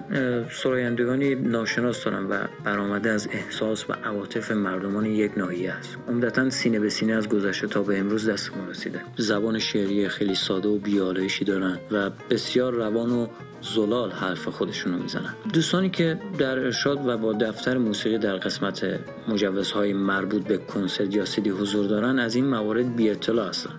سرایندگانی 0.51 1.35
ناشناس 1.35 2.03
دارن 2.03 2.23
و 2.23 2.37
برآمده 2.63 3.09
از 3.09 3.27
احساس 3.31 3.89
و 3.89 3.93
عواطف 3.93 4.51
مردمان 4.51 5.05
یک 5.05 5.31
ناحیه 5.37 5.71
است. 5.71 5.97
عمدتا 6.07 6.49
سینه 6.49 6.79
به 6.79 6.89
سینه 6.89 7.13
از 7.13 7.29
گذشته 7.29 7.67
تا 7.67 7.83
به 7.83 7.99
امروز 7.99 8.29
دستمون 8.29 8.69
رسیده. 8.69 9.01
زبان 9.17 9.59
شعری 9.59 10.09
خیلی 10.09 10.35
ساده 10.35 10.69
و 10.69 10.77
بیالایشی 10.77 11.45
دارن 11.45 11.79
و 11.91 12.09
بسیار 12.29 12.73
روان 12.73 13.11
و 13.11 13.27
زلال 13.61 14.11
حرف 14.11 14.47
خودشون 14.47 14.93
رو 14.93 14.99
می‌زنن. 14.99 15.33
دوستانی 15.53 15.89
که 15.89 16.19
در 16.37 16.59
ارشاد 16.59 17.07
و 17.07 17.17
با 17.17 17.33
دفتر 17.33 17.77
موسیقی 17.77 18.17
در 18.17 18.35
قسمت 18.35 18.99
مجوزهای 19.27 19.93
مربوط 19.93 20.43
به 20.43 20.57
کنسرت 20.57 21.15
یا 21.15 21.25
سیدی 21.25 21.49
حضور 21.49 21.87
دارن 21.87 22.19
از 22.19 22.35
این 22.35 22.45
موارد 22.45 22.95
بی 22.95 23.09
اطلاع 23.09 23.49
هستن. 23.49 23.71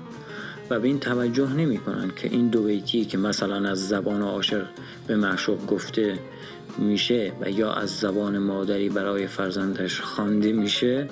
و 0.71 0.81
به 0.81 0.89
این 0.89 1.01
توجه 1.01 1.53
نمی 1.53 1.79
کنن 1.79 2.11
که 2.17 2.29
این 2.29 2.49
دو 2.49 2.63
بیتی 2.63 3.05
که 3.05 3.19
مثلا 3.19 3.69
از 3.69 3.89
زبان 3.89 4.23
عاشق 4.23 4.67
به 5.07 5.17
معشوق 5.17 5.67
گفته 5.67 6.19
میشه 6.79 7.33
و 7.41 7.51
یا 7.51 7.73
از 7.73 7.91
زبان 7.91 8.39
مادری 8.39 8.89
برای 8.89 9.27
فرزندش 9.27 10.01
خوانده 10.01 10.53
میشه 10.53 11.09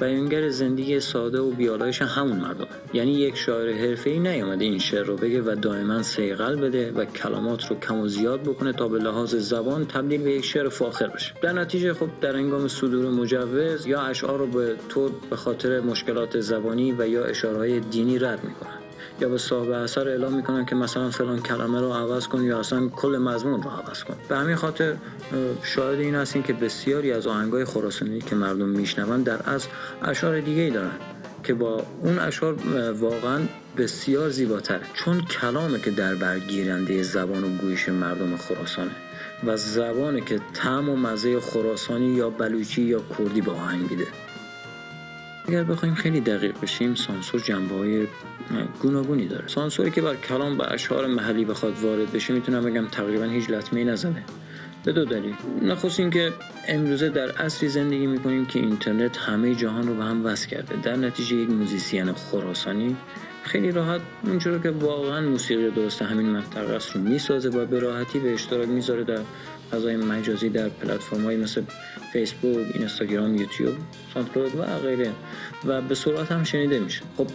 بیانگر 0.00 0.48
زندگی 0.48 1.00
ساده 1.00 1.40
و 1.40 1.50
بیالایش 1.50 2.02
همون 2.02 2.36
مردم. 2.36 2.66
یعنی 2.92 3.12
یک 3.12 3.36
شاعر 3.36 3.72
حرفه‌ای 3.72 4.18
نیامده 4.18 4.64
این 4.64 4.78
شعر 4.78 5.04
رو 5.04 5.16
بگه 5.16 5.42
و 5.42 5.54
دائما 5.54 6.02
سیغل 6.02 6.56
بده 6.56 6.92
و 6.92 7.04
کلمات 7.04 7.66
رو 7.66 7.78
کم 7.78 8.00
و 8.00 8.08
زیاد 8.08 8.40
بکنه 8.40 8.72
تا 8.72 8.88
به 8.88 8.98
لحاظ 8.98 9.34
زبان 9.34 9.86
تبدیل 9.86 10.22
به 10.22 10.30
یک 10.30 10.44
شعر 10.44 10.68
فاخر 10.68 11.06
بشه. 11.06 11.34
در 11.42 11.52
نتیجه 11.52 11.94
خب 11.94 12.08
در 12.20 12.36
انگام 12.36 12.68
صدور 12.68 13.10
مجوز 13.10 13.86
یا 13.86 14.00
اشعار 14.00 14.38
رو 14.38 14.46
به 14.46 14.76
طور 14.88 15.10
به 15.30 15.36
خاطر 15.36 15.80
مشکلات 15.80 16.40
زبانی 16.40 16.92
و 16.92 17.08
یا 17.08 17.24
اشارهای 17.24 17.80
دینی 17.80 18.18
رد 18.18 18.44
می‌کنن. 18.44 18.81
یا 19.20 19.28
به 19.28 19.38
صاحب 19.38 19.70
اثر 19.70 20.08
اعلام 20.08 20.32
می‌کنن 20.34 20.64
که 20.64 20.74
مثلا 20.74 21.10
فلان 21.10 21.42
کلمه 21.42 21.80
رو 21.80 21.92
عوض 21.92 22.28
کن 22.28 22.42
یا 22.42 22.58
اصلا 22.58 22.88
کل 22.88 23.18
مضمون 23.18 23.62
رو 23.62 23.70
عوض 23.70 24.04
کن. 24.04 24.14
به 24.28 24.36
همین 24.36 24.56
خاطر 24.56 24.96
شاهد 25.62 26.00
این 26.00 26.14
هستیم 26.14 26.42
که 26.42 26.52
بسیاری 26.52 27.12
از 27.12 27.26
آهنگای 27.26 27.64
خراسانی 27.64 28.20
که 28.20 28.34
مردم 28.34 28.68
میشنون 28.68 29.22
در 29.22 29.38
از 29.44 29.66
اشعار 30.02 30.40
دیگه 30.40 30.62
ای 30.62 30.70
دارن 30.70 30.98
که 31.44 31.54
با 31.54 31.82
اون 32.00 32.18
اشعار 32.18 32.54
واقعا 32.92 33.40
بسیار 33.76 34.30
زیباتره. 34.30 34.80
چون 34.94 35.20
کلامه 35.20 35.78
که 35.78 35.90
در 35.90 36.14
برگیرنده 36.14 37.02
زبان 37.02 37.44
و 37.44 37.48
گویش 37.48 37.88
مردم 37.88 38.36
خراسانه 38.36 38.90
و 39.46 39.56
زبانه 39.56 40.20
که 40.20 40.40
طعم 40.54 40.88
و 40.88 40.96
مزه 40.96 41.40
خراسانی 41.40 42.14
یا 42.14 42.30
بلوچی 42.30 42.82
یا 42.82 43.00
کردی 43.18 43.40
به 43.40 43.50
آهنگ 43.50 43.90
میده. 43.90 44.06
اگر 45.48 45.64
بخوایم 45.64 45.94
خیلی 45.94 46.20
دقیق 46.20 46.60
بشیم 46.62 46.94
سانسور 46.94 47.40
جنبه 47.40 47.74
های 47.74 48.06
گوناگونی 48.82 49.26
داره. 49.26 49.48
سانسوری 49.48 49.90
که 49.90 50.00
بر 50.02 50.16
کلام 50.16 50.58
و 50.58 50.62
اشعار 50.62 51.06
محلی 51.06 51.44
بخواد 51.44 51.78
وارد 51.78 52.12
بشه 52.12 52.34
می‌تونم 52.34 52.64
بگم 52.64 52.86
تقریبا 52.86 53.24
هیچ 53.24 53.50
لطمه 53.50 53.84
نزده. 53.84 54.22
به 54.84 54.92
دو 54.92 55.04
دلیل. 55.04 55.34
نخست 55.62 56.00
اینکه 56.00 56.32
امروزه 56.68 57.08
در 57.08 57.30
عصری 57.30 57.68
زندگی 57.68 58.06
می‌کنیم 58.06 58.46
که 58.46 58.58
اینترنت 58.58 59.16
همه 59.16 59.54
جهان 59.54 59.88
رو 59.88 59.94
به 59.94 60.04
هم 60.04 60.26
وصل 60.26 60.48
کرده. 60.48 60.76
در 60.76 60.96
نتیجه 60.96 61.36
یک 61.36 61.50
موزیسین 61.50 62.12
خراسانی. 62.12 62.96
خیلی 63.42 63.72
راحت 63.72 64.00
اونجوری 64.24 64.60
که 64.62 64.70
واقعا 64.70 65.20
موسیقی 65.20 65.70
درست 65.70 66.02
همین 66.02 66.26
منطقه 66.26 66.74
است 66.74 66.96
رو 66.96 67.00
می‌سازه 67.00 67.48
و 67.48 67.66
به 67.66 67.78
راحتی 67.78 68.18
به 68.18 68.32
اشتراک 68.32 68.68
می‌ذاره 68.68 69.04
در 69.04 69.20
فضای 69.72 69.96
مجازی 69.96 70.48
در 70.48 70.68
پلتفرم 70.68 71.24
های 71.24 71.36
مثل 71.36 71.62
فیسبوک، 72.12 72.66
اینستاگرام، 72.74 73.34
یوتیوب، 73.34 73.74
ساندکلاود 74.14 74.56
و 74.56 74.78
غیره. 74.78 75.10
و 75.64 75.82
به 75.82 75.94
سرعت 75.94 76.32
هم 76.32 76.44
شنیده 76.44 76.78
میشه. 76.78 77.02
خب 77.16 77.26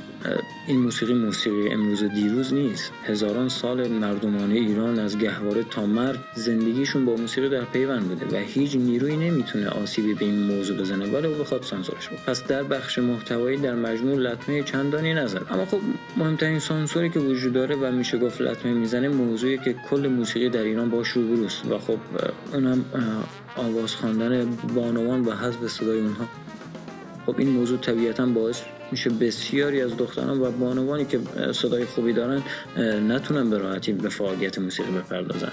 این 0.68 0.80
موسیقی 0.80 1.14
موسیقی 1.14 1.70
امروز 1.70 2.04
دیروز 2.04 2.54
نیست. 2.54 2.92
هزاران 3.04 3.50
سال 3.50 3.88
مردمان 3.88 4.52
ایران 4.52 5.00
از 5.00 5.18
گهواره 5.18 5.64
تا 5.64 5.86
مرگ 5.86 6.20
زندگیشون 6.36 7.06
با 7.06 7.16
موسیقی 7.16 7.50
در 7.50 7.64
پیوند 7.64 8.04
بوده 8.04 8.38
و 8.38 8.40
هیچ 8.42 8.76
نیروی 8.76 9.18
نمی‌تونه 9.18 9.68
آسیبی 9.70 10.14
به 10.14 10.26
این 10.26 10.44
موضوع 10.44 10.78
بزنه. 10.78 11.12
ولی 11.12 11.28
بخواد 11.28 11.64
سانسورش 11.64 12.10
بود 12.10 12.20
پس 12.28 12.44
در 12.44 12.64
بخش 12.64 13.00
محتوایی 13.00 13.58
در 13.58 13.76
مجموع 13.76 14.16
لطمه 14.16 14.64
چندانی 14.64 15.14
نزد 15.14 15.46
اما 15.50 15.66
خب 15.66 15.80
مهمترین 16.18 16.60
سانسوری 16.60 17.10
که 17.10 17.20
وجود 17.20 17.54
داره 17.54 17.76
و 17.76 17.92
میشه 17.92 18.18
گفت 18.18 18.42
لطمه 18.42 18.74
می‌زنه 18.74 19.10
موضوعی 19.10 19.58
که 19.58 19.76
کل 19.90 20.08
موسیقی 20.08 20.50
در 20.50 20.64
ایران 20.64 20.90
باش 20.90 21.08
روبروست 21.08 21.66
و 21.66 21.78
خب 21.80 22.00
اونم 22.54 22.86
آواز 23.56 23.96
خواندن 23.96 24.46
بانوان 24.76 25.22
و 25.26 25.32
حذف 25.32 25.68
صدای 25.68 26.00
اونها. 26.00 26.26
خب 27.26 27.36
این 27.38 27.50
موضوع 27.50 27.78
طبیعتا 27.78 28.26
باعث 28.26 28.62
میشه 28.92 29.10
بسیاری 29.10 29.82
از 29.82 29.98
دختران 29.98 30.42
و 30.42 30.52
بانوانی 30.52 31.06
که 31.06 31.20
صدای 31.52 31.86
خوبی 31.86 32.14
دارن 32.14 32.44
نتونن 33.08 33.50
به 33.50 33.58
راحتی 33.58 33.94
به 33.94 34.10
فعالیت 34.10 34.60
موسیقی 34.60 34.92
بپردازن. 34.92 35.52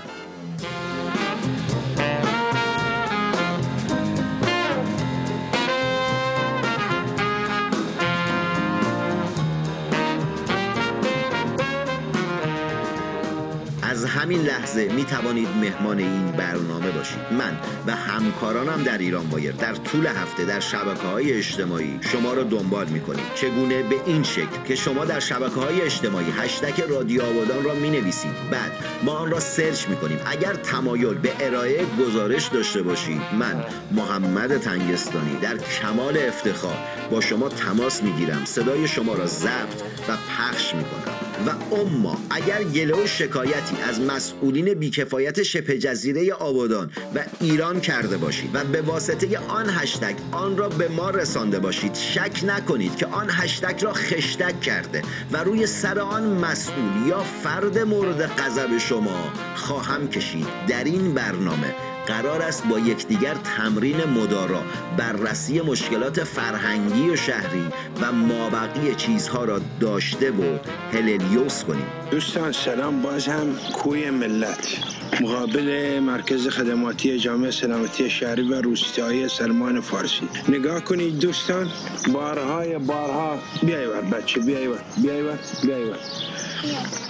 همین 14.35 14.47
لحظه 14.47 14.93
می 14.93 15.05
توانید 15.05 15.49
مهمان 15.49 15.99
این 15.99 16.33
برنامه 16.33 16.91
باشید. 16.91 17.19
من 17.39 17.59
و 17.87 17.97
همکارانم 17.97 18.83
در 18.83 18.99
ایران 18.99 19.27
وایر 19.27 19.53
در 19.53 19.75
طول 19.75 20.07
هفته 20.07 20.45
در 20.45 20.61
شبکه 20.61 21.03
های 21.03 21.33
اجتماعی 21.33 21.99
شما 22.01 22.33
را 22.35 22.43
دنبال 22.43 22.87
می 22.89 23.01
کنیم 23.01 23.25
چگونه؟ 23.35 23.83
به 23.83 23.97
این 24.07 24.23
شکل 24.23 24.63
که 24.69 24.75
شما 24.75 25.05
در 25.05 25.21
شبکه 25.21 25.61
های 25.61 25.81
اجتماعی 25.81 26.31
هشتک 26.31 26.81
رادیو 26.81 27.23
آبادان 27.23 27.65
را 27.65 27.75
می 27.75 27.91
نویسید 27.91 28.51
بعد 28.51 28.73
ما 29.05 29.13
آن 29.13 29.31
را 29.31 29.41
سرچ 29.41 29.89
می 29.89 29.97
کنیم 29.97 30.19
اگر 30.27 30.55
تمایل 30.55 31.15
به 31.15 31.33
ارائه 31.41 31.87
گزارش 32.01 32.47
داشته 32.47 32.83
باشید 32.83 33.21
من 33.39 33.65
محمد 33.91 34.57
تنگستانی 34.57 35.37
در 35.43 35.57
کمال 35.57 36.19
افتخار 36.19 36.79
با 37.11 37.21
شما 37.21 37.49
تماس 37.49 38.03
می 38.03 38.13
گیرم 38.13 38.45
صدای 38.45 38.89
شما 38.89 39.15
را 39.15 39.27
ضبط 39.27 39.83
و 40.09 40.17
پخش 40.17 40.75
می 40.75 40.85
کنم 40.85 41.25
و 41.47 41.75
اما 41.75 42.17
اگر 42.31 42.65
گله 42.65 42.95
و 42.95 43.07
شکایتی 43.07 43.77
از 43.89 44.01
مسئولین 44.25 44.75
بیکفایت 44.75 45.43
شبه 45.43 45.79
جزیره 45.79 46.33
آبادان 46.33 46.91
و 47.15 47.25
ایران 47.41 47.81
کرده 47.81 48.17
باشید 48.17 48.51
و 48.55 48.65
به 48.65 48.83
واسطه 48.83 49.39
آن 49.39 49.67
هشتگ 49.71 50.15
آن 50.33 50.57
را 50.57 50.69
به 50.69 50.89
ما 50.89 51.11
رسانده 51.11 51.59
باشید. 51.59 51.95
شک 51.95 52.45
نکنید 52.47 52.97
که 52.97 53.07
آن 53.07 53.27
هشتگ 53.31 53.85
را 53.85 53.93
خشتک 53.93 54.61
کرده 54.61 55.03
و 55.33 55.45
روی 55.45 55.67
سر 55.67 55.99
آن 55.99 56.23
مسئول 56.23 57.07
یا 57.09 57.21
فرد 57.21 57.79
مورد 57.79 58.27
غضب 58.27 58.79
شما 58.79 59.33
خواهم 59.57 60.09
کشید. 60.09 60.47
در 60.69 60.85
این 60.85 61.15
برنامه 61.15 61.94
قرار 62.07 62.43
است 62.43 62.67
با 62.67 62.79
یکدیگر 62.79 63.35
تمرین 63.35 64.05
مدارا 64.05 64.63
بررسی 64.97 65.61
مشکلات 65.61 66.25
فرهنگی 66.25 67.11
و 67.11 67.17
شهری 67.17 67.67
و 68.01 68.13
مابقی 68.13 68.95
چیزها 68.95 69.45
را 69.45 69.61
داشته 69.81 70.31
و 70.31 70.59
هللیوس 70.93 71.65
کنیم. 71.65 71.87
دوستان 72.11 72.53
سلام. 72.53 73.03
باز 73.03 73.29
هم 73.29 73.57
کوی 73.73 74.11
ملت. 74.11 74.79
مقابل 75.21 75.99
مرکز 76.01 76.49
خدماتی 76.49 77.19
جامعه 77.19 77.51
سلامتی 77.51 78.11
شهری 78.11 78.43
و 78.43 78.61
روستایی 78.61 79.29
سلمان 79.29 79.81
فارسی. 79.81 80.29
نگاه 80.49 80.81
کنید 80.81 81.19
دوستان 81.19 81.71
بارهای 82.13 82.79
بارها. 82.79 83.39
بیای 83.63 83.87
ور 83.87 84.01
بچه 84.01 84.41
بیای 84.41 84.67
ور 84.67 84.79
بیای 85.03 85.23
ور 85.23 85.39
بیای 85.63 85.85
ور. 85.85 85.99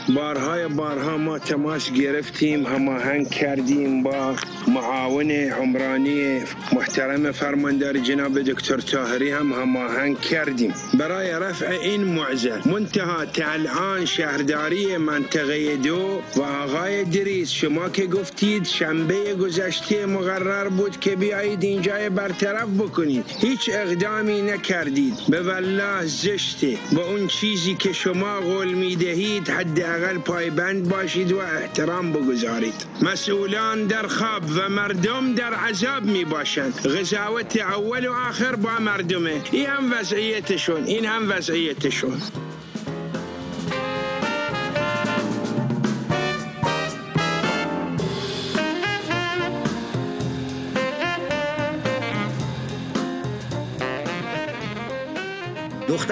بارهای 0.09 0.69
بارها 0.69 1.17
ما 1.17 1.39
تماس 1.39 1.93
گرفتیم 1.93 2.67
هماهنگ 2.67 3.31
کردیم 3.31 4.03
با 4.03 4.35
معاون 4.69 5.31
عمرانی 5.31 6.41
محترم 6.73 7.33
فرماندار 7.33 7.99
جناب 7.99 8.43
دکتر 8.43 8.77
تاهری 8.77 9.31
هم 9.31 9.53
هماهنگ 9.53 10.21
کردیم. 10.21 10.75
برای 10.99 11.31
رفع 11.31 11.71
این 11.71 12.05
معضل 12.05 12.61
منتها 12.67 13.25
تا 13.25 13.45
الان 13.47 14.05
شهرداری 14.05 14.97
منطقه 14.97 15.77
دو 15.77 16.21
و 16.37 16.43
آقای 16.43 17.05
دریس 17.05 17.51
شما 17.51 17.89
که 17.89 18.07
گفتید 18.07 18.65
شنبه 18.65 19.35
گذشته 19.35 20.07
مقرر 20.07 20.69
بود 20.69 21.01
که 21.01 21.17
بیایید 21.17 21.65
اینجا 21.65 21.95
برطرف 22.15 22.69
بکنید. 22.69 23.25
هیچ 23.41 23.71
اقدامی 23.73 24.43
نکردید. 24.43 25.15
به 25.29 25.43
والله 25.43 26.07
زشته. 26.07 26.77
با 26.93 27.05
اون 27.05 27.27
چیزی 27.27 27.75
که 27.75 27.93
شما 27.93 28.41
قول 28.41 28.75
می‌دهید 28.75 29.51
حداقل 29.95 30.19
پایبند 30.19 30.89
باشید 30.89 31.33
و 31.33 31.39
احترام 31.39 32.13
بگذارید. 32.13 32.75
مسئولان 33.03 33.87
در 33.87 34.07
خواب 34.07 34.43
و 34.57 34.69
مردم 34.69 35.35
در 35.35 35.55
عذاب 35.55 36.05
می 36.05 36.25
باشند. 36.25 36.81
غذاوت 36.87 37.57
اول 37.57 38.07
و 38.07 38.13
آخر 38.13 38.57
با 38.57 38.79
مردمه. 38.81 39.41
این 39.53 39.67
هم 39.67 39.93
وضعیتشون 39.93 40.85
این 40.85 41.05
هم 41.05 41.31
وضعیتشون. 41.31 42.23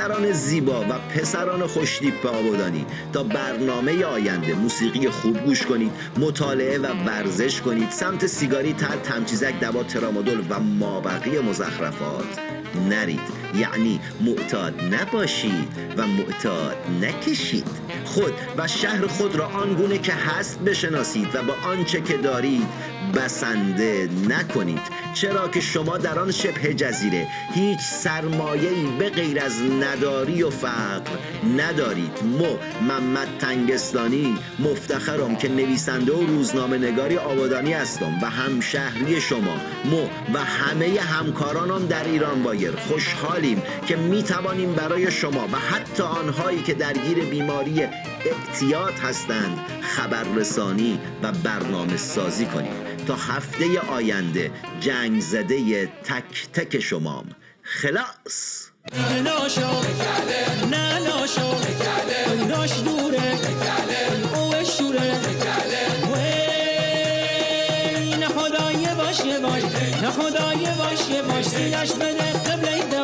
دختران 0.02 0.32
زیبا 0.32 0.80
و 0.80 0.98
پسران 0.98 1.66
خوشتیپ 1.66 2.26
آبادانی 2.26 2.86
تا 3.12 3.22
برنامه 3.22 4.04
آینده 4.04 4.54
موسیقی 4.54 5.08
خوب 5.08 5.44
گوش 5.44 5.66
کنید 5.66 5.92
مطالعه 6.18 6.78
و 6.78 6.86
ورزش 7.06 7.60
کنید. 7.60 7.90
سمت 7.90 8.26
سیگاری 8.26 8.72
تر 8.72 8.96
تمچیزک 8.96 9.60
دوا 9.60 9.82
ترامادول 9.82 10.44
و 10.50 10.60
مابقی 10.60 11.38
مزخرفات 11.38 12.38
نرید. 12.90 13.20
یعنی 13.54 14.00
معتاد 14.20 14.74
نباشید 14.94 15.68
و 15.96 16.06
معتاد 16.06 16.76
نکشید. 17.02 17.66
خود 18.04 18.32
و 18.56 18.68
شهر 18.68 19.06
خود 19.06 19.36
را 19.36 19.46
آنگونه 19.46 19.98
که 19.98 20.12
هست 20.12 20.60
بشناسید 20.60 21.34
و 21.34 21.42
با 21.42 21.54
آنچه 21.68 22.00
که 22.00 22.16
دارید 22.16 22.66
بسنده 23.14 24.08
نکنید. 24.28 24.80
چرا 25.14 25.48
که 25.48 25.60
شما 25.60 25.98
در 25.98 26.18
آن 26.18 26.30
شبه 26.30 26.74
جزیره. 26.74 27.26
هیچ 27.54 27.80
سرمایه‌ای 27.80 28.86
به 28.98 29.10
غیر 29.10 29.40
از 29.40 29.62
نداری 29.62 30.42
و 30.42 30.50
فقر 30.50 31.10
ندارید. 31.56 32.12
مو 32.38 32.56
محمد 32.88 33.28
تنگستانی 33.38 34.38
مفتخرم 34.58 35.36
که 35.36 35.48
نویسنده 35.48 36.12
و 36.12 36.26
روزنامه 36.26 36.78
نگاری 36.78 37.16
آبادانی 37.16 37.72
هستم 37.72 38.18
و 38.22 38.30
همشهری 38.30 39.20
شما. 39.20 39.56
مو 39.84 40.02
و 40.34 40.44
همه 40.44 41.00
همکارانم 41.00 41.86
در 41.86 42.04
ایران 42.04 42.42
وایر. 42.42 42.76
خوشحالیم 42.76 43.62
که 43.86 43.96
می 43.96 44.22
توانیم 44.22 44.72
برای 44.72 45.10
شما 45.10 45.48
و 45.52 45.56
حتی 45.56 46.02
آنهایی 46.02 46.62
که 46.62 46.74
درگیر 46.74 47.24
بیماری 47.24 47.82
اعتیاد 47.82 48.92
هستند 48.92 49.58
خبررسانی 49.80 50.98
و 51.22 51.32
برنامه 51.32 51.96
سازی 51.96 52.46
کنیم. 52.46 52.91
تا 53.06 53.14
هفته 53.14 53.80
آینده 53.80 54.50
جنگ 54.80 55.20
زده 55.20 55.86
تک 55.86 56.48
تک 56.52 56.80
شمام 56.80 57.26
خلاص 57.62 58.68
نه 70.02 70.10
خدای 70.10 70.66
باش 70.78 71.08
یه 71.10 71.22
باش 71.22 71.44
سیلش 71.44 71.92
بده 71.92 72.32
قبله 72.32 73.01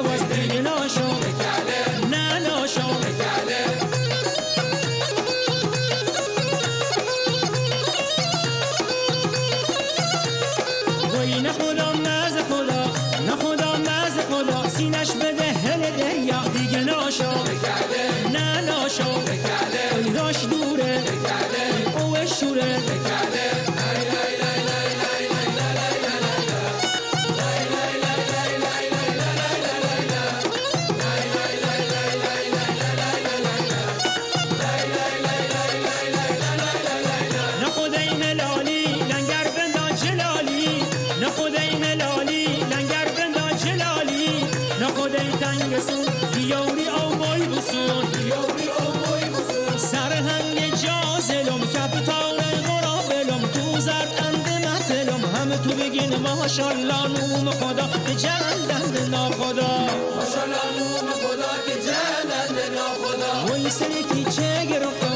ماشالله 56.49 57.09
نوم 57.09 57.51
خدا 57.51 57.88
که 58.07 58.14
جلند 58.14 58.94
ناخدا. 59.11 59.72
ماشالله 60.16 60.66
نوم 60.78 61.09
خدا 61.22 61.53
که 61.66 61.74
جلند 61.86 62.59
ناخدا. 62.76 63.46
وای 63.49 63.70
سرکی 63.70 64.24
چه 64.24 64.66
گرفتم 64.66 65.07